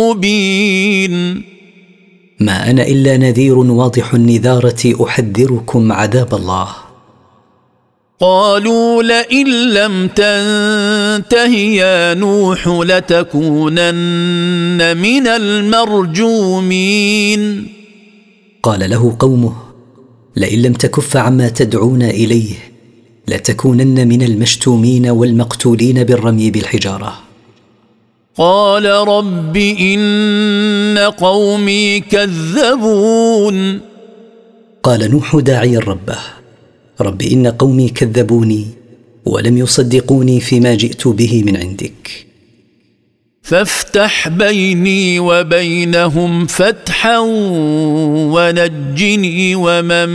[0.00, 1.51] مبين.
[2.44, 6.68] ما أنا إلا نذير واضح النذارة أحذركم عذاب الله.
[8.20, 13.76] قالوا لئن لم تنته يا نوح لتكونن
[14.96, 17.42] من المرجومين.
[18.62, 19.56] قال له قومه
[20.36, 22.54] لئن لم تكف عما تدعون إليه
[23.28, 27.31] لتكونن من المشتومين والمقتولين بالرمي بالحجارة.
[28.38, 33.80] قال رب إن قومي كذبون.
[34.82, 36.18] قال نوح داعيا ربه.
[37.00, 38.66] رب إن قومي كذبوني
[39.24, 42.26] ولم يصدقوني فيما جئت به من عندك.
[43.42, 47.18] فافتح بيني وبينهم فتحا
[48.32, 50.08] ونجني ومن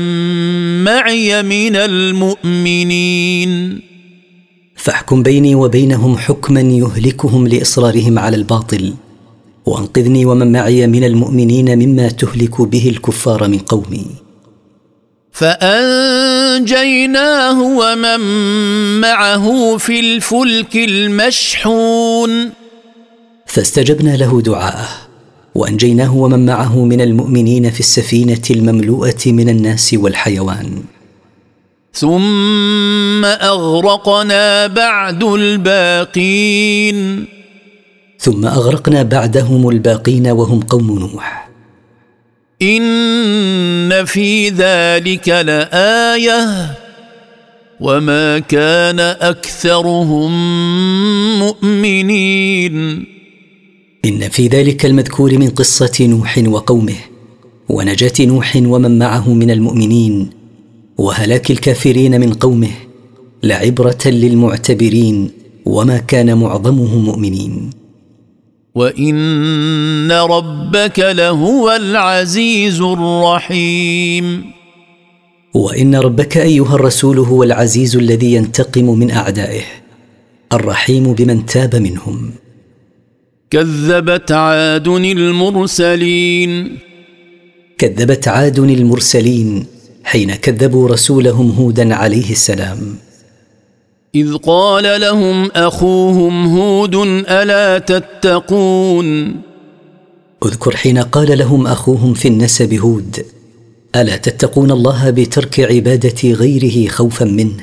[0.83, 3.81] معي من المؤمنين.
[4.77, 8.93] فاحكم بيني وبينهم حكما يهلكهم لإصرارهم على الباطل.
[9.65, 14.05] وأنقذني ومن معي من المؤمنين مما تهلك به الكفار من قومي.
[15.31, 16.61] فأنجيناه
[17.61, 18.19] ومن
[19.01, 22.49] معه في الفلك المشحون.
[23.45, 24.87] فاستجبنا له دعاءه.
[25.55, 30.83] وأنجيناه ومن معه من المؤمنين في السفينة المملوءة من الناس والحيوان.
[31.99, 37.25] ثم أغرقنا بعد الباقين.
[38.19, 41.49] ثم أغرقنا بعدهم الباقين وهم قوم نوح.
[42.61, 46.75] إن في ذلك لآية.
[47.79, 50.31] وما كان أكثرهم
[51.39, 53.05] مؤمنين.
[54.05, 56.95] إن في ذلك المذكور من قصة نوح وقومه
[57.69, 60.36] ونجاة نوح ومن معه من المؤمنين
[60.97, 62.71] وهلاك الكافرين من قومه
[63.43, 65.31] لعبرة للمعتبرين
[65.65, 67.69] وما كان معظمهم مؤمنين.
[68.75, 74.45] وإن ربك لهو العزيز الرحيم.
[75.53, 79.63] وإن ربك أيها الرسول هو العزيز الذي ينتقم من أعدائه
[80.53, 82.31] الرحيم بمن تاب منهم.
[83.49, 86.77] كذبت عاد المرسلين.
[87.77, 89.76] كذبت عاد المرسلين
[90.07, 92.95] حين كذبوا رسولهم هودا عليه السلام.
[94.15, 96.95] إذ قال لهم أخوهم هود
[97.29, 99.35] ألا تتقون؟
[100.45, 103.25] اذكر حين قال لهم أخوهم في النسب هود
[103.95, 107.57] ألا تتقون الله بترك عبادة غيره خوفا منه؟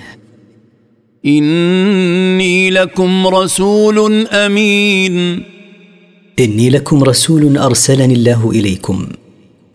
[1.27, 5.43] إني لكم رسول أمين.
[6.39, 9.09] إني لكم رسول أرسلني الله إليكم.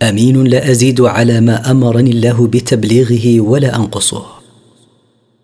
[0.02, 4.26] أمين لا أزيد على ما أمرني الله بتبليغه ولا أنقصه.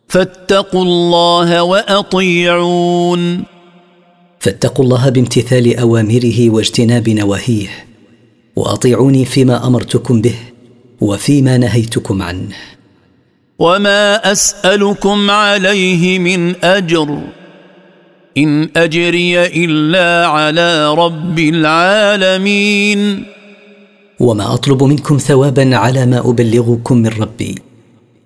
[0.08, 3.44] فاتقوا الله وأطيعون.
[4.40, 7.68] فاتقوا الله بامتثال أوامره واجتناب نواهيه
[8.56, 10.36] وأطيعوني فيما أمرتكم به
[11.02, 12.56] وفيما نهيتكم عنه.
[13.60, 17.20] وما أسألكم عليه من أجر
[18.38, 23.26] إن أجري إلا على رب العالمين.
[24.20, 27.56] وما أطلب منكم ثوابا على ما أبلغكم من ربي.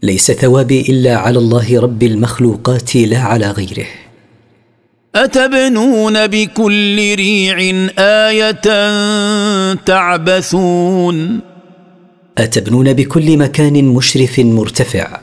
[0.04, 3.88] ليس ثوابي إلا على الله رب المخلوقات لا على غيره.
[5.16, 7.58] أتبنون بكل ريع
[8.00, 8.62] آية
[9.74, 11.40] تعبثون؟
[12.38, 15.20] أتبنون بكل مكان مشرف مرتفع.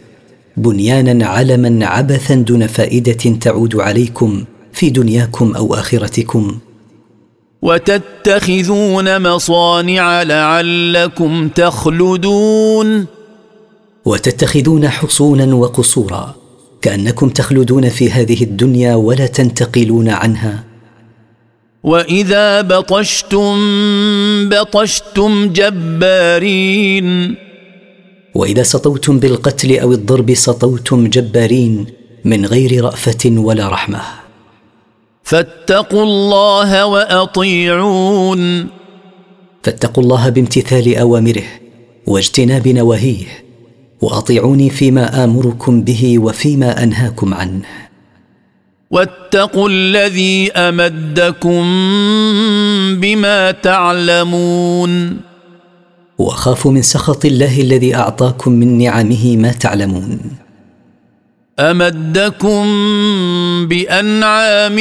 [0.56, 6.58] بنيانا علما عبثا دون فائدة تعود عليكم في دنياكم أو آخرتكم.
[7.62, 13.06] وتتخذون مصانع لعلكم تخلدون.
[14.04, 16.34] وتتخذون حصونا وقصورا
[16.82, 20.64] كأنكم تخلدون في هذه الدنيا ولا تنتقلون عنها.
[21.84, 23.58] وإذا بطشتم
[24.48, 27.34] بطشتم جبارين.
[28.34, 31.86] وإذا سطوتم بالقتل أو الضرب سطوتم جبارين
[32.24, 34.25] من غير رأفة ولا رحمة.
[35.26, 38.66] فاتقوا الله وأطيعون.
[39.62, 41.42] فاتقوا الله بامتثال أوامره
[42.06, 43.26] واجتناب نواهيه
[44.00, 47.62] وأطيعوني فيما آمركم به وفيما أنهاكم عنه.
[48.90, 51.62] واتقوا الذي أمدكم
[53.00, 55.20] بما تعلمون.
[56.18, 60.45] وخافوا من سخط الله الذي أعطاكم من نعمه ما تعلمون.
[61.60, 62.66] أمدكم
[63.68, 64.76] بأنعام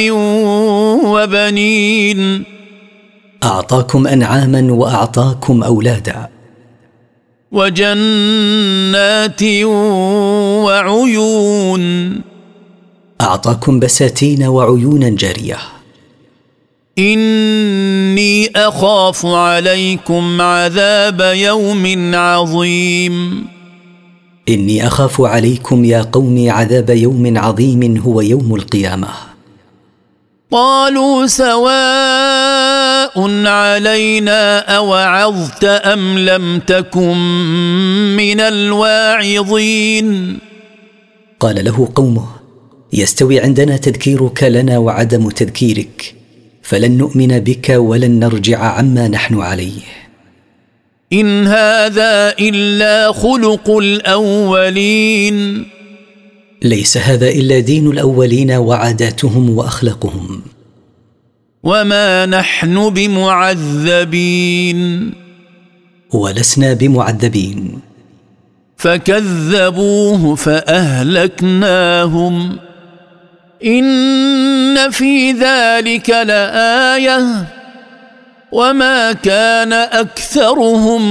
[1.04, 2.44] وبنين.
[3.44, 6.28] أعطاكم أنعاما وأعطاكم أولادا.
[7.52, 9.42] وجنات
[10.64, 12.14] وعيون.
[13.20, 15.58] أعطاكم بساتين وعيونا جارية.
[16.98, 23.46] إني أخاف عليكم عذاب يوم عظيم.
[24.48, 29.08] إني أخاف عليكم يا قوم عذاب يوم عظيم هو يوم القيامة.
[30.50, 33.12] قالوا سواء
[33.46, 37.16] علينا أوعظت أم لم تكن
[38.16, 40.38] من الواعظين.
[41.40, 42.26] قال له قومه
[42.92, 46.14] يستوي عندنا تذكيرك لنا وعدم تذكيرك
[46.62, 50.05] فلن نؤمن بك ولن نرجع عما نحن عليه.
[51.12, 55.66] إن هذا إلا خلق الأولين.
[56.62, 60.42] ليس هذا إلا دين الأولين وعاداتهم وأخلاقهم.
[61.62, 65.12] وما نحن بمعذبين.
[66.12, 67.78] ولسنا بمعذبين.
[68.76, 72.56] فكذبوه فأهلكناهم.
[73.64, 77.55] إن في ذلك لآية.
[78.56, 81.02] وما كان اكثرهم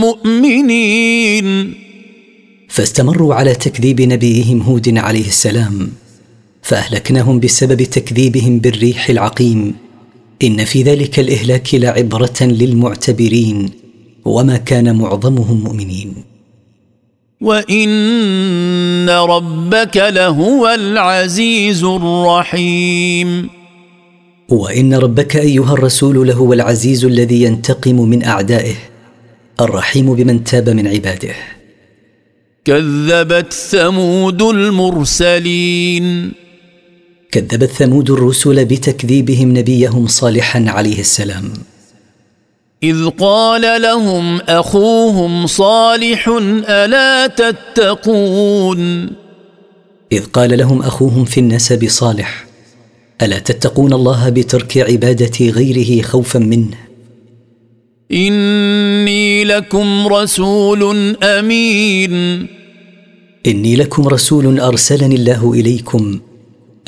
[0.00, 1.74] مؤمنين.
[2.68, 5.92] فاستمروا على تكذيب نبيهم هود عليه السلام
[6.62, 9.74] فأهلكناهم بسبب تكذيبهم بالريح العقيم.
[10.44, 13.70] إن في ذلك الإهلاك لعبره للمعتبرين
[14.24, 16.14] وما كان معظمهم مؤمنين.
[17.40, 23.55] وان ربك لهو العزيز الرحيم.
[24.48, 28.74] وإن ربك أيها الرسول لهو العزيز الذي ينتقم من أعدائه
[29.60, 31.34] الرحيم بمن تاب من عباده.
[32.64, 36.32] كذبت ثمود المرسلين.
[37.32, 41.52] كذبت ثمود الرسل بتكذيبهم نبيهم صالحا عليه السلام.
[42.82, 46.28] إذ قال لهم أخوهم صالح
[46.68, 49.10] ألا تتقون؟
[50.12, 52.45] إذ قال لهم أخوهم في النسب صالح
[53.22, 56.76] ألا تتقون الله بترك عبادة غيره خوفا منه؟
[58.12, 62.46] إني لكم رسول أمين.
[63.46, 66.20] إني لكم رسول أرسلني الله إليكم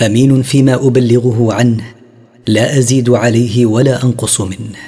[0.00, 1.84] أمين فيما أبلغه عنه
[2.46, 4.78] لا أزيد عليه ولا أنقص منه.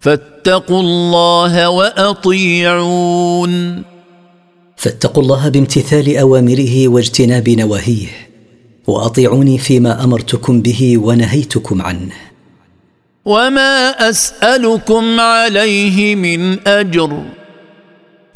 [0.00, 3.52] فاتقوا الله وأطيعون.
[4.76, 8.29] فاتقوا الله بامتثال أوامره واجتناب نواهيه.
[8.90, 12.12] وأطيعوني فيما أمرتكم به ونهيتكم عنه.
[13.24, 17.22] وما أسألكم عليه من أجر.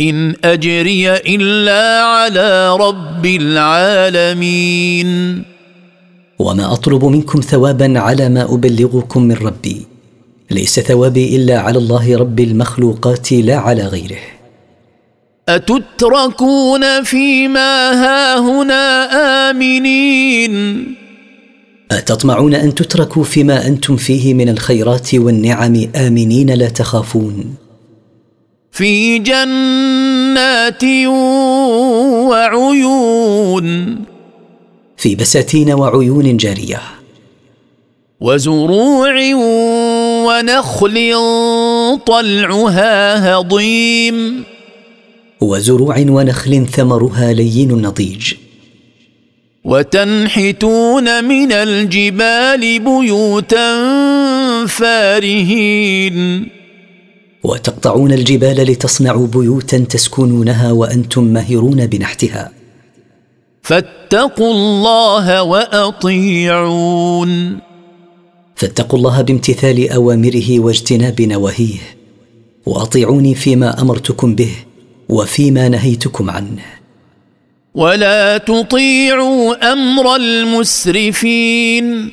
[0.01, 5.11] إن أجري إلا على رب العالمين.
[6.39, 9.87] وما أطلب منكم ثوابا على ما أبلغكم من ربي.
[10.51, 14.34] ليس ثوابي إلا على الله رب المخلوقات لا على غيره.
[15.49, 19.11] أتتركون فيما هاهنا
[19.51, 20.95] آمنين؟
[21.91, 27.55] أتطمعون أن تتركوا فيما أنتم فيه من الخيرات والنعم آمنين لا تخافون.
[28.73, 30.85] في جنات
[32.29, 33.97] وعيون.
[34.97, 36.81] في بساتين وعيون جارية.
[38.21, 39.35] وزروع
[40.27, 41.19] ونخل
[42.07, 44.54] طلعها هضيم.
[45.41, 48.35] وزروع ونخل ثمرها لين نضيج.
[49.65, 53.77] وتنحتون من الجبال بيوتا
[54.67, 56.49] فارهين.
[57.45, 62.53] وتقطعون الجبال لتصنعوا بيوتا تسكنونها وأنتم ماهرون بنحتها.
[63.63, 67.31] فاتقوا الله وأطيعون.
[68.57, 71.79] فاتقوا الله بامتثال أوامره واجتناب نواهيه.
[72.67, 74.51] وأطيعوني فيما أمرتكم به.
[75.09, 76.63] وفيما نهيتكم عنه.
[77.75, 82.11] ولا تطيعوا أمر المسرفين.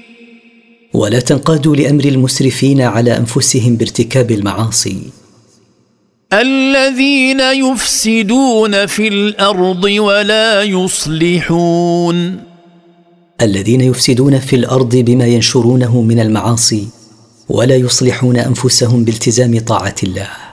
[0.94, 4.98] ولا تنقادوا لأمر المسرفين على أنفسهم بارتكاب المعاصي.
[6.34, 12.44] الذين يفسدون في الأرض ولا يصلحون.
[13.42, 16.88] الذين يفسدون في الأرض بما ينشرونه من المعاصي
[17.50, 20.51] ولا يصلحون أنفسهم بالتزام طاعة الله.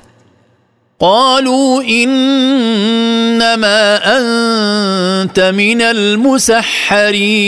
[1.00, 3.80] قالوا إنما
[4.18, 7.40] أنت من المسحرين.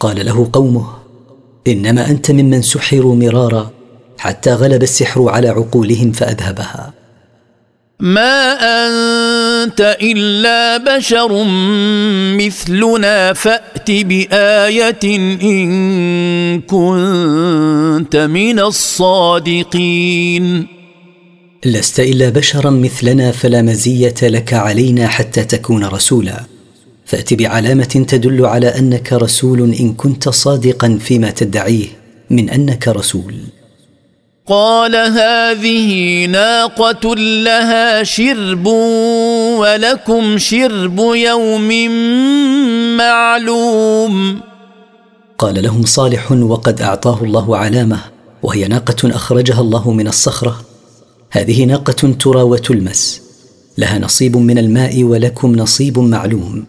[0.00, 0.86] قال له قومه
[1.66, 3.70] إنما أنت ممن سحروا مرارا
[4.18, 6.92] حتى غلب السحر على عقولهم فأذهبها.
[8.00, 11.44] ما أنت إلا بشر
[12.38, 20.77] مثلنا فأت بآية إن كنت من الصادقين.
[21.64, 26.44] لست إلا بشرا مثلنا فلا مزية لك علينا حتى تكون رسولا.
[27.06, 31.86] فأت بعلامة تدل على أنك رسول إن كنت صادقا فيما تدعيه
[32.30, 33.34] من أنك رسول.
[34.46, 38.66] قال هذه ناقة لها شرب
[39.58, 41.68] ولكم شرب يوم
[42.96, 44.40] معلوم.
[45.38, 47.98] قال لهم صالح وقد أعطاه الله علامة
[48.42, 50.60] وهي ناقة أخرجها الله من الصخرة.
[51.30, 53.22] هذه ناقة ترى وتلمس
[53.78, 56.64] لها نصيب من الماء ولكم نصيب معلوم.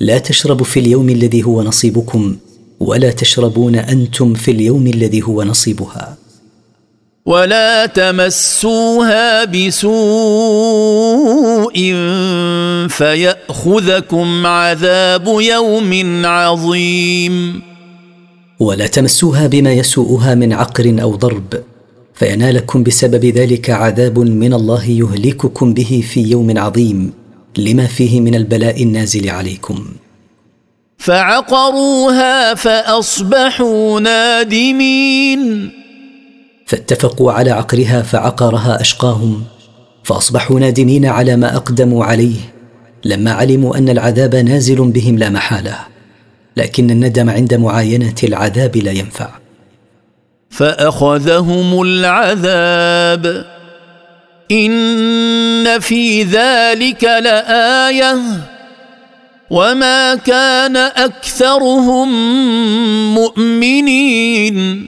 [0.00, 2.36] لا تشرب في اليوم الذي هو نصيبكم
[2.80, 6.16] ولا تشربون أنتم في اليوم الذي هو نصيبها.
[7.26, 9.92] ولا تمسوها بسوء
[12.88, 17.62] فيأخذكم عذاب يوم عظيم.
[18.60, 21.62] ولا تمسوها بما يسوءها من عقر أو ضرب.
[22.14, 27.12] فينالكم بسبب ذلك عذاب من الله يهلككم به في يوم عظيم
[27.58, 29.84] لما فيه من البلاء النازل عليكم.
[30.98, 35.70] فعقروها فأصبحوا نادمين.
[36.66, 39.44] فاتفقوا على عقرها فعقرها أشقاهم
[40.04, 42.36] فأصبحوا نادمين على ما أقدموا عليه
[43.04, 45.78] لما علموا أن العذاب نازل بهم لا محالة
[46.56, 49.41] لكن الندم عند معاينة العذاب لا ينفع.
[50.52, 53.44] فأخذهم العذاب.
[54.50, 58.18] إن في ذلك لآية.
[59.50, 62.08] وما كان أكثرهم
[63.14, 64.86] مؤمنين.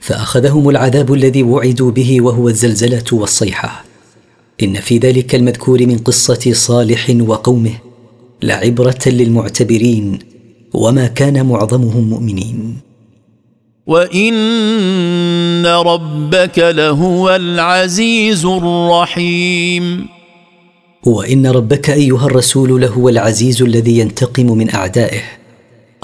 [0.00, 3.84] فأخذهم العذاب الذي وعدوا به وهو الزلزلة والصيحة.
[4.62, 7.74] إن في ذلك المذكور من قصة صالح وقومه
[8.42, 10.18] لعبرة للمعتبرين.
[10.74, 12.91] وما كان معظمهم مؤمنين.
[13.86, 20.06] وان ربك لهو العزيز الرحيم
[21.04, 25.22] وان ربك ايها الرسول لهو العزيز الذي ينتقم من اعدائه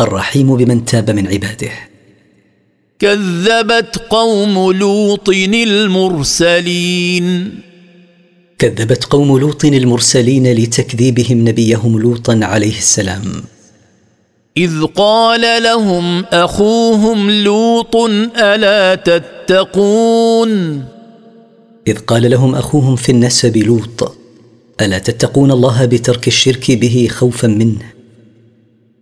[0.01, 1.71] الرحيم بمن تاب من عباده.
[2.99, 7.25] كذبت قوم لوط المرسلين.
[8.59, 13.23] كذبت قوم لوط المرسلين لتكذيبهم نبيهم لوطا عليه السلام.
[14.59, 17.97] إذ قال لهم أخوهم لوط
[18.37, 20.85] ألا تتقون؟
[21.87, 24.17] إذ قال لهم أخوهم في النسب لوط
[24.81, 27.93] ألا تتقون الله بترك الشرك به خوفا منه؟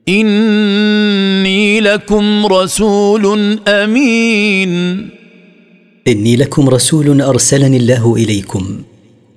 [0.09, 5.09] إني لكم رسول أمين.
[6.09, 8.83] إني لكم رسول أرسلني الله إليكم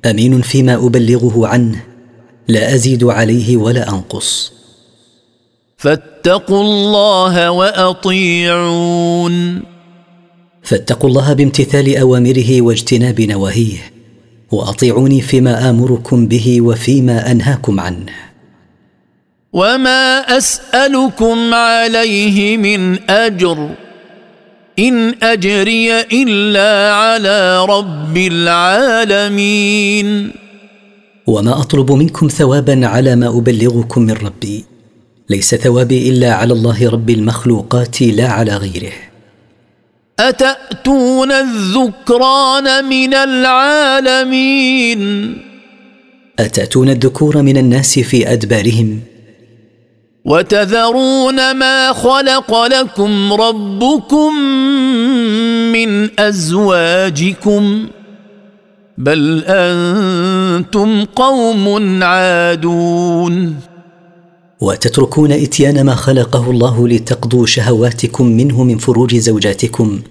[0.05, 1.83] أمين فيما أبلغه عنه
[2.47, 4.58] لا أزيد عليه ولا أنقص.
[5.79, 9.35] فاتقوا الله وأطيعون.
[10.63, 13.91] فاتقوا الله بامتثال أوامره واجتناب نواهيه
[14.51, 18.13] وأطيعوني فيما آمركم به وفيما أنهاكم عنه.
[19.53, 23.69] وما أسألكم عليه من أجر
[24.79, 30.07] إن أجري إلا على رب العالمين.
[31.27, 34.68] وما أطلب منكم ثوابا على ما أبلغكم من ربي
[35.29, 38.91] ليس ثوابي إلا على الله رب المخلوقات لا على غيره.
[40.19, 45.01] أتأتون الذكران من العالمين؟
[46.39, 48.99] أتأتون الذكور من الناس في أدبارهم؟
[50.25, 54.35] وتذرون ما خلق لكم ربكم
[55.71, 57.87] من أزواجكم؟
[58.97, 63.68] بل أنتم قوم عادون.
[64.61, 70.01] وتتركون إتيان ما خلقه الله لتقضوا شهواتكم منه من فروج زوجاتكم.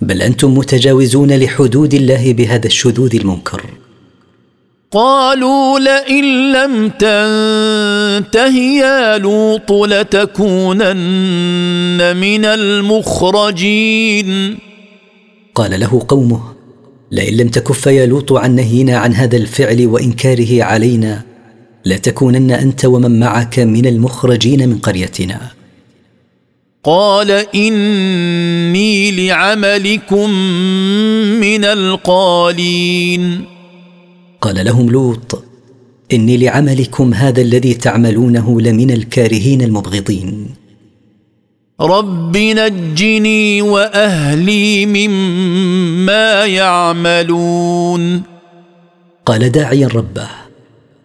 [0.00, 3.62] بل أنتم متجاوزون لحدود الله بهذا الشذوذ المنكر.
[4.90, 10.86] قالوا لئن لم تنته يا لوط لتكونن
[12.16, 14.28] من المخرجين.
[15.54, 16.40] قال له قومه
[17.10, 21.33] لئن لم تكف يا لوط عن نهينا عن هذا الفعل وإنكاره علينا
[21.86, 25.40] لتكونن أنت ومن معك من المخرجين من قريتنا.
[26.84, 30.30] قال إني لعملكم
[31.40, 33.44] من القالين.
[34.40, 35.44] قال لهم لوط
[36.12, 40.46] إني لعملكم هذا الذي تعملونه لمن الكارهين المبغضين.
[41.80, 48.22] رب نجني وأهلي مما يعملون.
[49.26, 50.43] قال داعيا ربه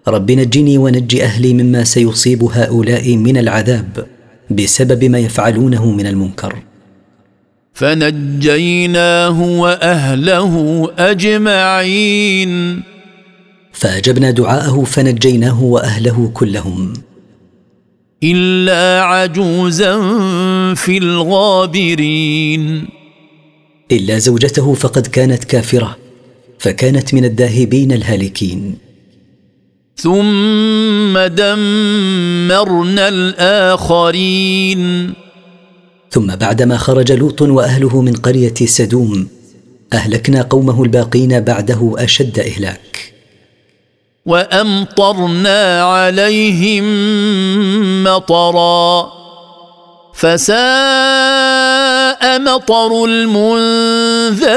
[0.09, 4.05] رب نجني ونج أهلي مما سيصيب هؤلاء من العذاب
[4.49, 6.55] بسبب ما يفعلونه من المنكر.
[7.73, 12.81] فنجيناه وأهله أجمعين.
[13.71, 16.93] فأجبنا دعاءه فنجيناه وأهله كلهم.
[18.23, 20.01] إلا عجوزا
[20.73, 22.87] في الغابرين.
[23.91, 25.97] إلا زوجته فقد كانت كافرة
[26.59, 28.88] فكانت من الذاهبين الهالكين.
[30.01, 35.13] ثم دمرنا الآخرين.
[36.11, 39.27] ثم بعدما خرج لوط وأهله من قرية سدوم
[39.93, 43.13] أهلكنا قومه الباقين بعده أشد إهلاك.
[44.25, 46.83] وأمطرنا عليهم
[48.03, 49.11] مطرا.
[50.13, 50.59] فساء
[52.39, 54.49] مطر المنذرين.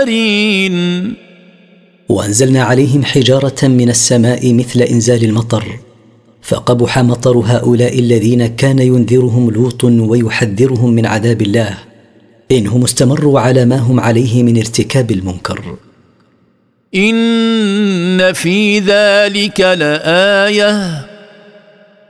[2.12, 5.78] وأنزلنا عليهم حجارة من السماء مثل إنزال المطر
[6.42, 11.78] فقبح مطر هؤلاء الذين كان ينذرهم لوط ويحذرهم من عذاب الله
[12.50, 15.76] إنهم استمروا على ما هم عليه من ارتكاب المنكر.
[16.94, 21.06] إن في ذلك لآية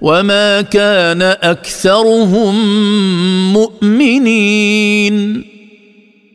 [0.03, 2.55] وما كان أكثرهم
[3.53, 5.45] مؤمنين.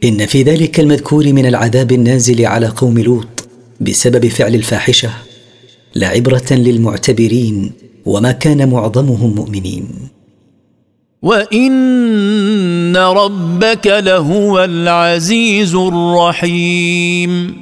[0.03, 3.36] إن في ذلك المذكور من العذاب النازل على قوم لوط
[3.81, 5.09] بسبب فعل الفاحشة
[5.95, 7.71] لعبره للمعتبرين
[8.05, 9.87] وما كان معظمهم مؤمنين.
[11.21, 17.61] وإن ربك لهو العزيز الرحيم.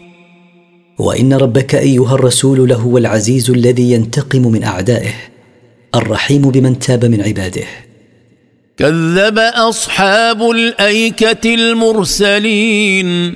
[1.00, 5.14] وإن ربك أيها الرسول لهو العزيز الذي ينتقم من أعدائه
[5.96, 7.66] الرحيم بمن تاب من عباده.
[8.78, 13.36] كذب أصحاب الأيكة المرسلين.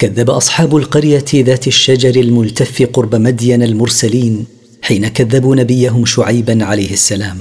[0.00, 4.46] كذب أصحاب القرية ذات الشجر الملتف قرب مدين المرسلين
[4.82, 7.38] حين كذبوا نبيهم شعيبا عليه السلام.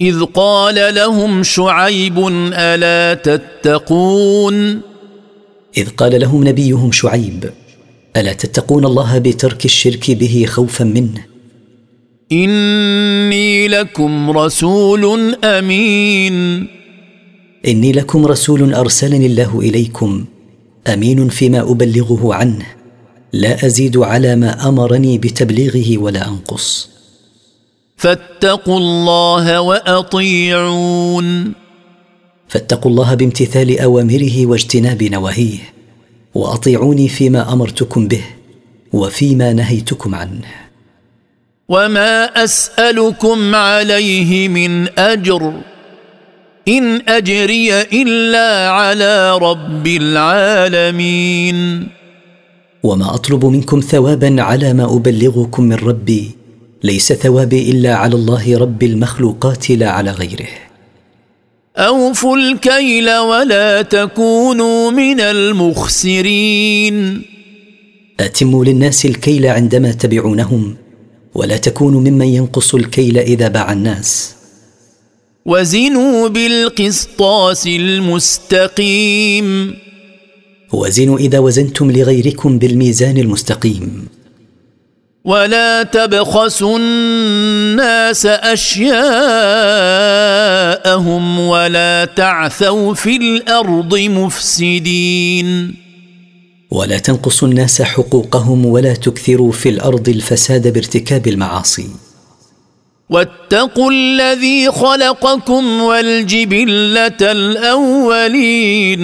[0.00, 2.18] إذ قال لهم شعيب
[2.52, 4.80] ألا تتقون؟
[5.76, 7.50] إذ قال لهم نبيهم شعيب
[8.16, 11.26] ألا تتقون الله بترك الشرك به خوفا منه؟
[12.32, 16.66] إني لكم رسول أمين.
[17.66, 20.24] إني لكم رسول أرسلني الله إليكم
[20.86, 22.66] أمين فيما أبلغه عنه.
[23.32, 26.88] لا أزيد على ما أمرني بتبليغه ولا أنقص.
[27.96, 31.52] فاتقوا الله وأطيعون.
[32.48, 35.58] فاتقوا الله بامتثال أوامره واجتناب نواهيه.
[36.34, 38.24] وأطيعوني فيما أمرتكم به
[38.92, 40.44] وفيما نهيتكم عنه.
[41.68, 45.60] وما أسألكم عليه من أجر.
[46.68, 51.88] إن أجري إلا على رب العالمين.
[52.82, 56.30] وما أطلب منكم ثوابا على ما أبلغكم من ربي
[56.82, 60.48] ليس ثوابي إلا على الله رب المخلوقات لا على غيره.
[61.76, 67.22] أوفوا الكيل ولا تكونوا من المخسرين.
[68.20, 70.76] أتموا للناس الكيل عندما تبعونهم
[71.34, 74.35] ولا تكونوا ممن ينقص الكيل إذا باع الناس.
[75.46, 79.46] وزنوا بالقسطاس المستقيم.
[80.72, 84.08] وزنوا إذا وزنتم لغيركم بالميزان المستقيم.
[85.24, 88.90] ولا تبخسوا الناس أشياءهم
[91.40, 95.74] ولا تعثوا في الأرض مفسدين.
[96.70, 102.05] ولا تنقصوا الناس حقوقهم ولا تكثروا في الأرض الفساد بارتكاب المعاصي.
[103.10, 109.02] واتقوا الذي خلقكم والجبلة الأولين.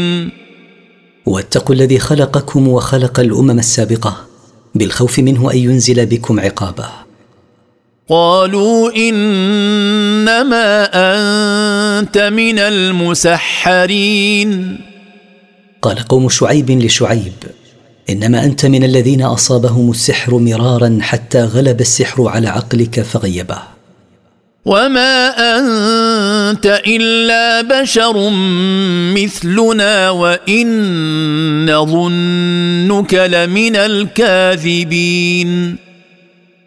[1.27, 4.17] واتقوا الذي خلقكم وخلق الأمم السابقة
[4.75, 6.89] بالخوف منه أن ينزل بكم عقابه.
[8.09, 14.51] قالوا إنما أنت من المسحرين.
[15.83, 17.33] قال قوم شعيب لشعيب
[18.11, 23.82] إنما أنت من الذين أصابهم السحر مرارا حتى غلب السحر على عقلك فغيبه.
[24.65, 28.31] وما انت الا بشر
[29.15, 35.77] مثلنا وان نظنك لمن الكاذبين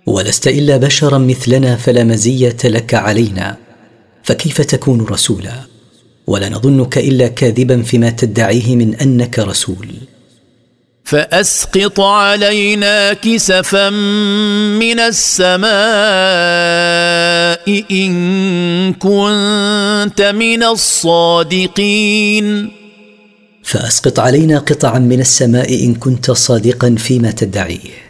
[0.05, 3.57] ولست الا بشرا مثلنا فلا مزيه لك علينا
[4.23, 5.53] فكيف تكون رسولا
[6.27, 9.87] ولا نظنك الا كاذبا فيما تدعيه من انك رسول.
[11.05, 15.65] فأسقط علينا كسفا من السماء
[17.91, 22.45] إن كنت من الصادقين.
[23.63, 28.05] فأسقط علينا قطعا من السماء إن كنت صادقا فيما تدعيه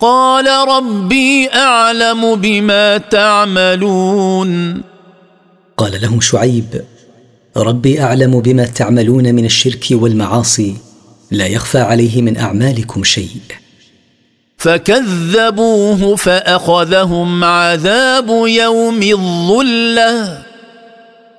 [0.00, 4.82] قال ربي أعلم بما تعملون.
[5.76, 6.84] قال لهم شعيب
[7.56, 10.93] ربي أعلم بما تعملون من الشرك والمعاصي.
[11.30, 13.40] لا يخفى عليه من أعمالكم شيء.
[14.58, 20.42] فكذبوه فأخذهم عذاب يوم الظلة.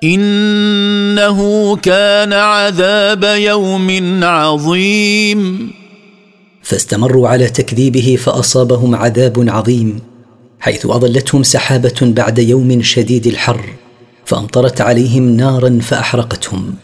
[0.03, 5.71] إنه كان عذاب يوم عظيم.
[6.63, 9.99] فاستمروا على تكذيبه فأصابهم عذاب عظيم
[10.59, 13.73] حيث اظلتهم سحابة بعد يوم شديد الحر
[14.25, 16.75] فأمطرت عليهم نارا فأحرقتهم.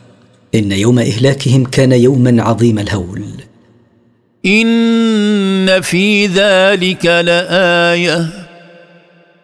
[0.55, 3.23] إن يوم إهلاكهم كان يوما عظيم الهول.
[4.45, 8.29] إن في ذلك لآية.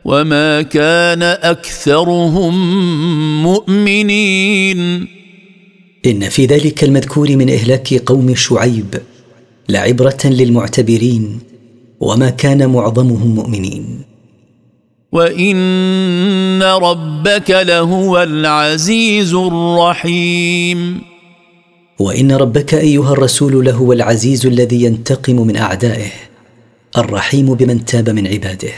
[0.05, 2.53] وما كان أكثرهم
[3.43, 5.08] مؤمنين.
[6.05, 9.01] إن في ذلك المذكور من إهلاك قوم شعيب
[9.70, 11.39] لعبرة للمعتبرين.
[11.99, 14.07] وما كان معظمهم مؤمنين.
[15.12, 21.01] وان ربك لهو العزيز الرحيم
[21.99, 26.12] وان ربك ايها الرسول لهو العزيز الذي ينتقم من اعدائه
[26.97, 28.72] الرحيم بمن تاب من عباده.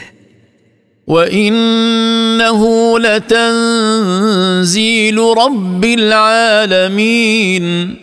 [1.06, 7.96] وانه لتنزيل رب العالمين.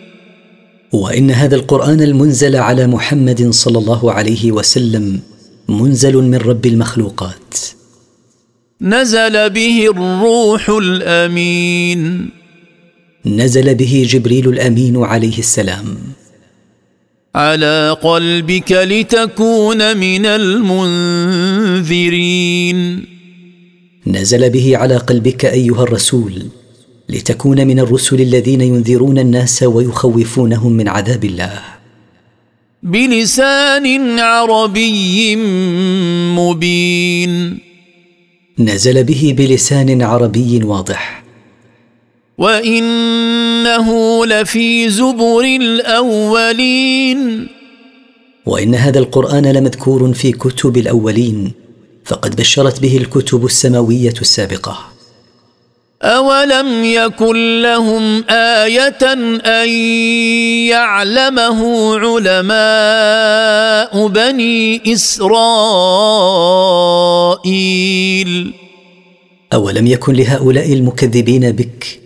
[0.92, 5.20] وان هذا القران المنزل على محمد صلى الله عليه وسلم
[5.68, 7.77] منزل من رب المخلوقات.
[8.82, 12.30] نزل به الروح الأمين.
[13.26, 15.98] نزل به جبريل الأمين عليه السلام.
[17.34, 21.38] على قلبك لتكون من المنذرين.
[24.06, 26.42] نزل به على قلبك أيها الرسول
[27.08, 31.60] لتكون من الرسل الذين ينذرون الناس ويخوفونهم من عذاب الله.
[32.82, 35.36] بلسان عربي
[36.36, 37.67] مبين.
[38.58, 41.24] نزل به بلسان عربي واضح.
[42.38, 47.48] وإنه لفي زبر الأولين.
[48.46, 51.52] وإن هذا القرآن لمذكور في كتب الأولين
[52.04, 54.97] فقد بشرت به الكتب السماوية السابقة.
[56.02, 58.88] اولم يكن لهم إيه
[59.46, 59.68] ان
[60.68, 62.48] يعلمه علماء
[64.06, 65.28] بني اسرائيل
[69.52, 72.00] اولم يكن لهؤلاء المكذبين بك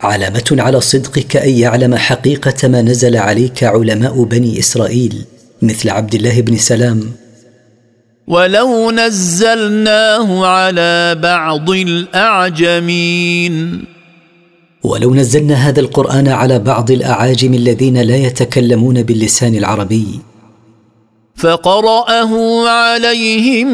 [0.00, 5.24] علامه على صدقك ان يعلم حقيقه ما نزل عليك علماء بني اسرائيل؟
[5.62, 7.12] مثل عبد الله بن سلام
[8.28, 13.54] ولو نزلناه على بعض الاعجمين
[14.84, 20.20] ولو نزلنا هذا القران على بعض الاعاجم الذين لا يتكلمون باللسان العربي.
[21.36, 23.68] فقراه عليهم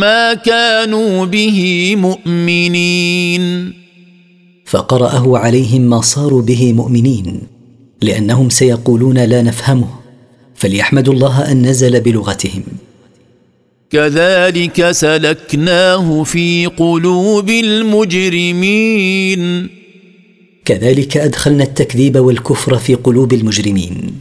[0.00, 3.72] ما كانوا به مؤمنين
[4.66, 7.40] فقراه عليهم ما صاروا به مؤمنين
[8.02, 9.88] لانهم سيقولون لا نفهمه
[10.54, 12.62] فليحمدوا الله ان نزل بلغتهم.
[13.90, 19.40] كذلك سلكناه في قلوب المجرمين.
[20.64, 24.18] كذلك أدخلنا التكذيب والكفر في قلوب المجرمين.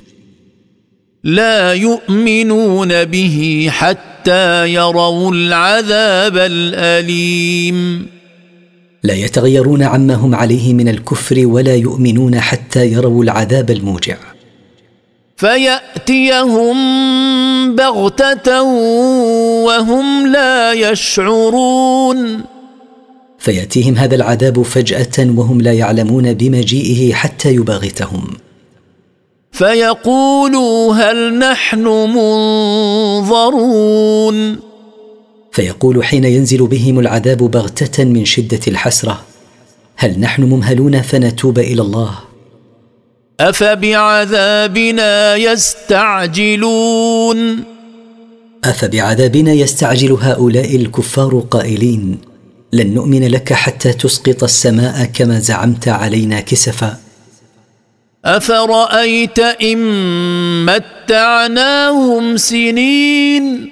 [1.23, 8.07] لا يؤمنون به حتى يروا العذاب الأليم.
[9.03, 14.17] لا يتغيرون عما هم عليه من الكفر ولا يؤمنون حتى يروا العذاب الموجع.
[15.37, 16.75] فيأتيهم
[17.75, 18.61] بغتة
[19.63, 22.41] وهم لا يشعرون.
[23.39, 28.27] فيأتيهم هذا العذاب فجأة وهم لا يعلمون بمجيئه حتى يباغتهم.
[29.51, 31.87] فيقولوا هل نحن
[33.37, 34.59] منظرون.
[35.51, 39.21] فيقول حين ينزل بهم العذاب بغتة من شدة الحسرة
[39.95, 42.26] هل نحن ممهلون فنتوب إلى الله؟
[43.39, 46.57] أفبعذابنا يستعجلون؟
[48.63, 52.17] أفبعذابنا يستعجل هؤلاء الكفار قائلين
[52.73, 56.97] لن نؤمن لك حتى تسقط السماء كما زعمت علينا كسفا.
[58.25, 63.69] أفرأيت إن متعناهم سنين؟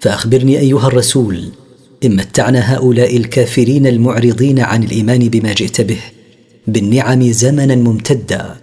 [0.00, 1.48] فأخبرني أيها الرسول
[2.04, 6.00] إن متعنا هؤلاء الكافرين المعرضين عن الإيمان بما جئت به
[6.66, 8.59] بالنعم زمنا ممتدا.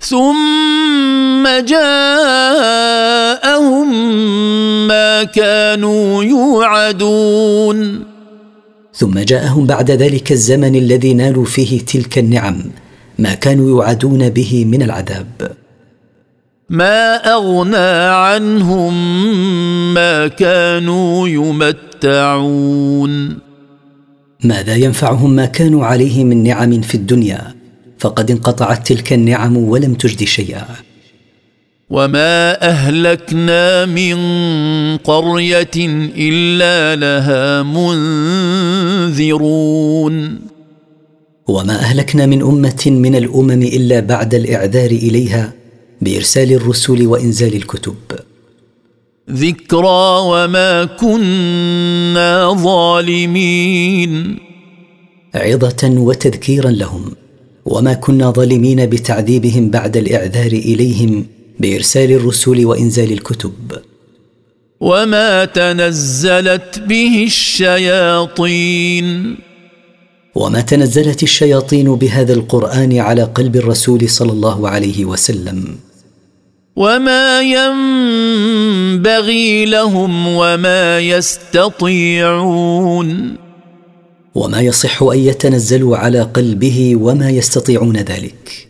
[0.00, 2.08] ثم جاءهم
[4.88, 8.04] ما كانوا يوعدون.
[8.94, 12.70] ثم جاءهم بعد ذلك الزمن الذي نالوا فيه تلك النعم
[13.18, 15.52] ما كانوا يوعدون به من العذاب.
[16.70, 18.94] ما أغنى عنهم
[19.94, 23.12] ما كانوا يمتعون.
[24.44, 27.57] ماذا ينفعهم ما كانوا عليه من نعم في الدنيا؟
[27.98, 30.66] فقد انقطعت تلك النعم ولم تجد شيئا.
[31.90, 34.16] وما أهلكنا من
[34.96, 35.70] قرية
[36.16, 37.62] إلا لها
[39.06, 40.40] منذرون.
[41.48, 45.52] وما أهلكنا من أمة من الأمم إلا بعد الإعذار إليها
[46.00, 47.94] بإرسال الرسل وإنزال الكتب.
[49.30, 54.38] ذكرى وما كنا ظالمين.
[55.34, 57.12] عظة وتذكيرا لهم.
[57.70, 61.26] وما كنا ظالمين بتعذيبهم بعد الاعذار اليهم
[61.60, 63.52] بارسال الرسل وانزال الكتب.
[64.80, 69.36] وما تنزلت به الشياطين.
[70.34, 75.76] وما تنزلت الشياطين بهذا القران على قلب الرسول صلى الله عليه وسلم.
[76.76, 83.08] وما ينبغي لهم وما يستطيعون.
[84.38, 88.68] وما يصح أن يتنزلوا على قلبه وما يستطيعون ذلك.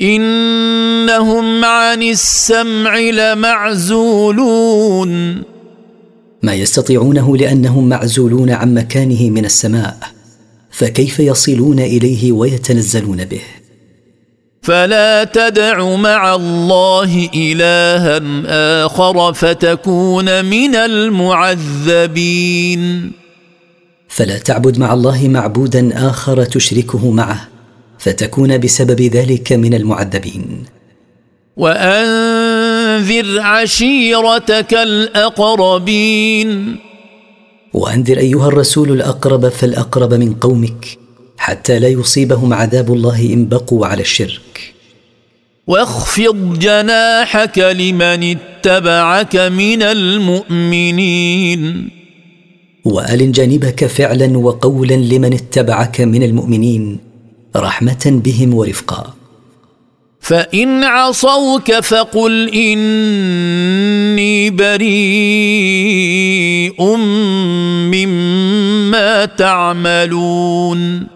[0.00, 4.62] إنهم عن السمع لمعزولون.
[6.42, 9.96] ما يستطيعونه لأنهم معزولون عن مكانه من السماء
[10.70, 13.42] فكيف يصلون إليه ويتنزلون به؟
[14.62, 18.20] فلا تدع مع الله إلها
[18.86, 22.02] آخر فتكون من المعذبين.
[24.14, 27.48] فلا تعبد مع الله معبودا آخر تشركه معه
[27.98, 30.64] فتكون بسبب ذلك من المعذبين.
[31.56, 36.76] وأنذر عشيرتك الأقربين.
[37.72, 40.98] وأنذر أيها الرسول الأقرب فالأقرب من قومك
[41.38, 44.74] حتى لا يصيبهم عذاب الله إن بقوا على الشرك.
[45.66, 51.62] واخفض جناحك لمن اتبعك من المؤمنين.
[52.84, 56.98] والن جانبك فعلا وقولا لمن اتبعك من المؤمنين
[57.56, 59.14] رحمة بهم ورفقا.
[60.20, 64.96] فإن عصوك فقل إني بريء
[67.94, 71.06] مما تعملون.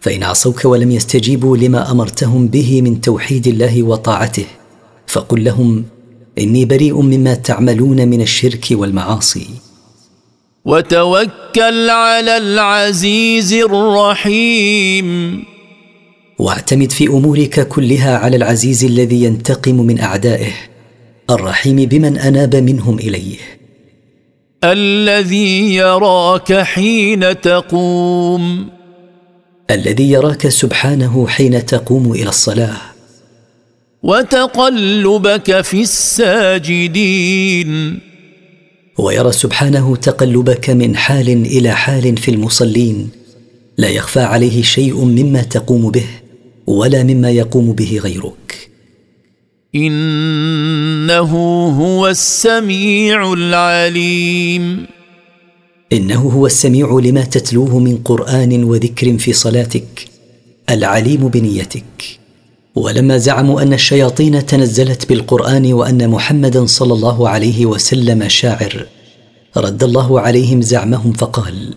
[0.00, 4.46] فإن عصوك ولم يستجيبوا لما أمرتهم به من توحيد الله وطاعته
[5.06, 5.84] فقل لهم
[6.38, 9.46] إني بريء مما تعملون من الشرك والمعاصي.
[10.64, 15.44] وتوكل على العزيز الرحيم.
[16.38, 20.52] واعتمد في أمورك كلها على العزيز الذي ينتقم من أعدائه
[21.30, 23.36] الرحيم بمن أناب منهم إليه.
[24.64, 28.68] الذي يراك حين تقوم.
[29.70, 32.76] الذي يراك سبحانه حين تقوم إلى الصلاة.
[34.02, 36.90] وتقلبك في الساجدين.
[38.98, 43.08] ويرى سبحانه تقلبك من حال إلى حال في المصلين.
[43.78, 46.06] لا يخفى عليه شيء مما تقوم به
[46.66, 48.70] ولا مما يقوم به غيرك.
[49.74, 51.32] إنه
[51.80, 54.86] هو السميع العليم.
[55.92, 60.08] إنه هو السميع لما تتلوه من قرآن وذكر في صلاتك
[60.70, 62.19] العليم بنيتك.
[62.74, 68.86] ولما زعموا أن الشياطين تنزلت بالقرآن وأن محمدا صلى الله عليه وسلم شاعر
[69.56, 71.74] رد الله عليهم زعمهم فقال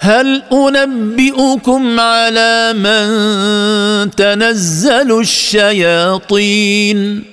[0.00, 7.24] هل أنبئكم على من تنزل الشياطين؟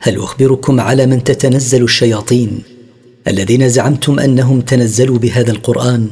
[0.00, 2.62] هل أخبركم على من تتنزل الشياطين
[3.28, 6.08] الذين زعمتم أنهم تنزلوا بهذا القرآن؟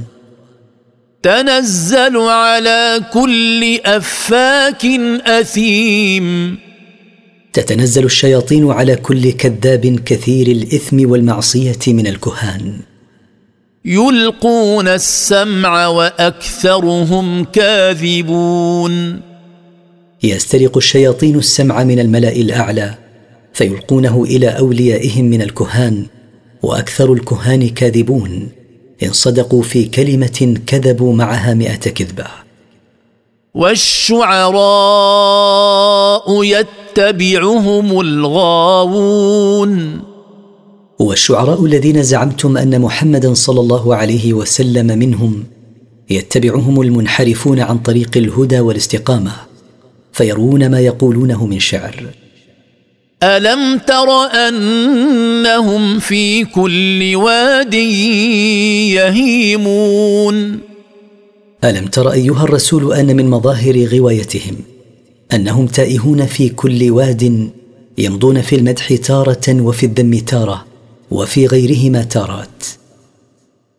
[1.25, 4.85] تنزل على كل أفاك
[5.27, 6.59] أثيم.
[7.53, 12.79] تتنزل الشياطين على كل كذاب كثير الإثم والمعصية من الكهان.
[13.85, 19.20] يلقون السمع وأكثرهم كاذبون.
[20.22, 22.95] يسترق الشياطين السمع من الملأ الأعلى
[23.53, 26.07] فيلقونه إلى أوليائهم من الكهان
[26.62, 28.49] وأكثر الكهان كاذبون.
[29.03, 32.26] إن صدقوا في كلمة كذبوا معها مائه كذبة.
[33.55, 34.55] والشعراء
[36.45, 40.01] يتبعهم الغاوون.
[40.99, 45.45] والشعراء الذين زعمتم أن محمدا صلى الله عليه وسلم منهم
[46.11, 49.32] يتبعهم المنحرفون عن طريق الهدى والاستقامة
[50.12, 52.24] فيروون ما يقولونه من شعر.
[53.25, 54.09] ألم تر
[54.49, 57.75] أنهم في كل واد
[58.95, 60.59] يهيمون؟
[61.64, 64.57] ألم تر أيها الرسول أن من مظاهر غوايتهم
[65.35, 67.51] أنهم تائهون في كل واد
[67.99, 70.64] يمضون في المدح تارة وفي الذم تارة
[71.11, 72.64] وفي غيرهما تارات.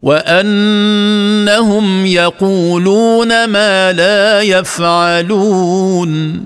[0.01, 6.43] وأنهم يقولون ما لا يفعلون.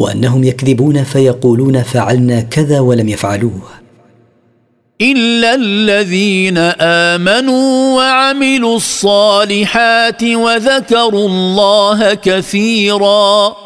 [0.00, 3.62] وأنهم يكذبون فيقولون فعلنا كذا ولم يفعلوه.
[5.00, 6.58] إلا الذين
[7.08, 13.56] آمنوا وعملوا الصالحات وذكروا الله كثيرا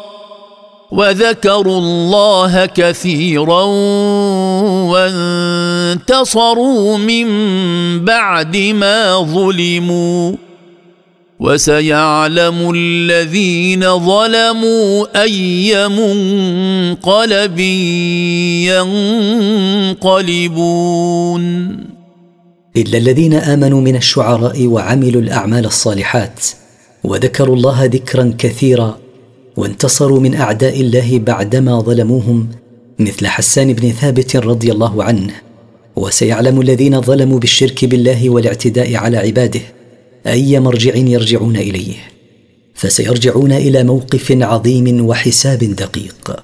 [0.91, 3.63] وذكروا الله كثيرا
[5.95, 7.27] وانتصروا من
[8.05, 10.44] بعد ما ظلموا.
[11.39, 17.59] وسيعلم الذين ظلموا أي منقلب
[19.99, 21.45] ينقلبون.
[22.77, 26.45] إلا الذين آمنوا من الشعراء وعملوا الأعمال الصالحات
[27.03, 28.97] وذكروا الله ذكرا كثيرا
[29.57, 32.47] وانتصروا من أعداء الله بعدما ظلموهم
[32.99, 35.33] مثل حسان بن ثابت رضي الله عنه.
[35.95, 39.61] وسيعلم الذين ظلموا بالشرك بالله والاعتداء على عباده.
[40.27, 41.95] أي مرجع يرجعون إليه؟
[42.73, 46.43] فسيرجعون إلى موقف عظيم وحساب دقيق.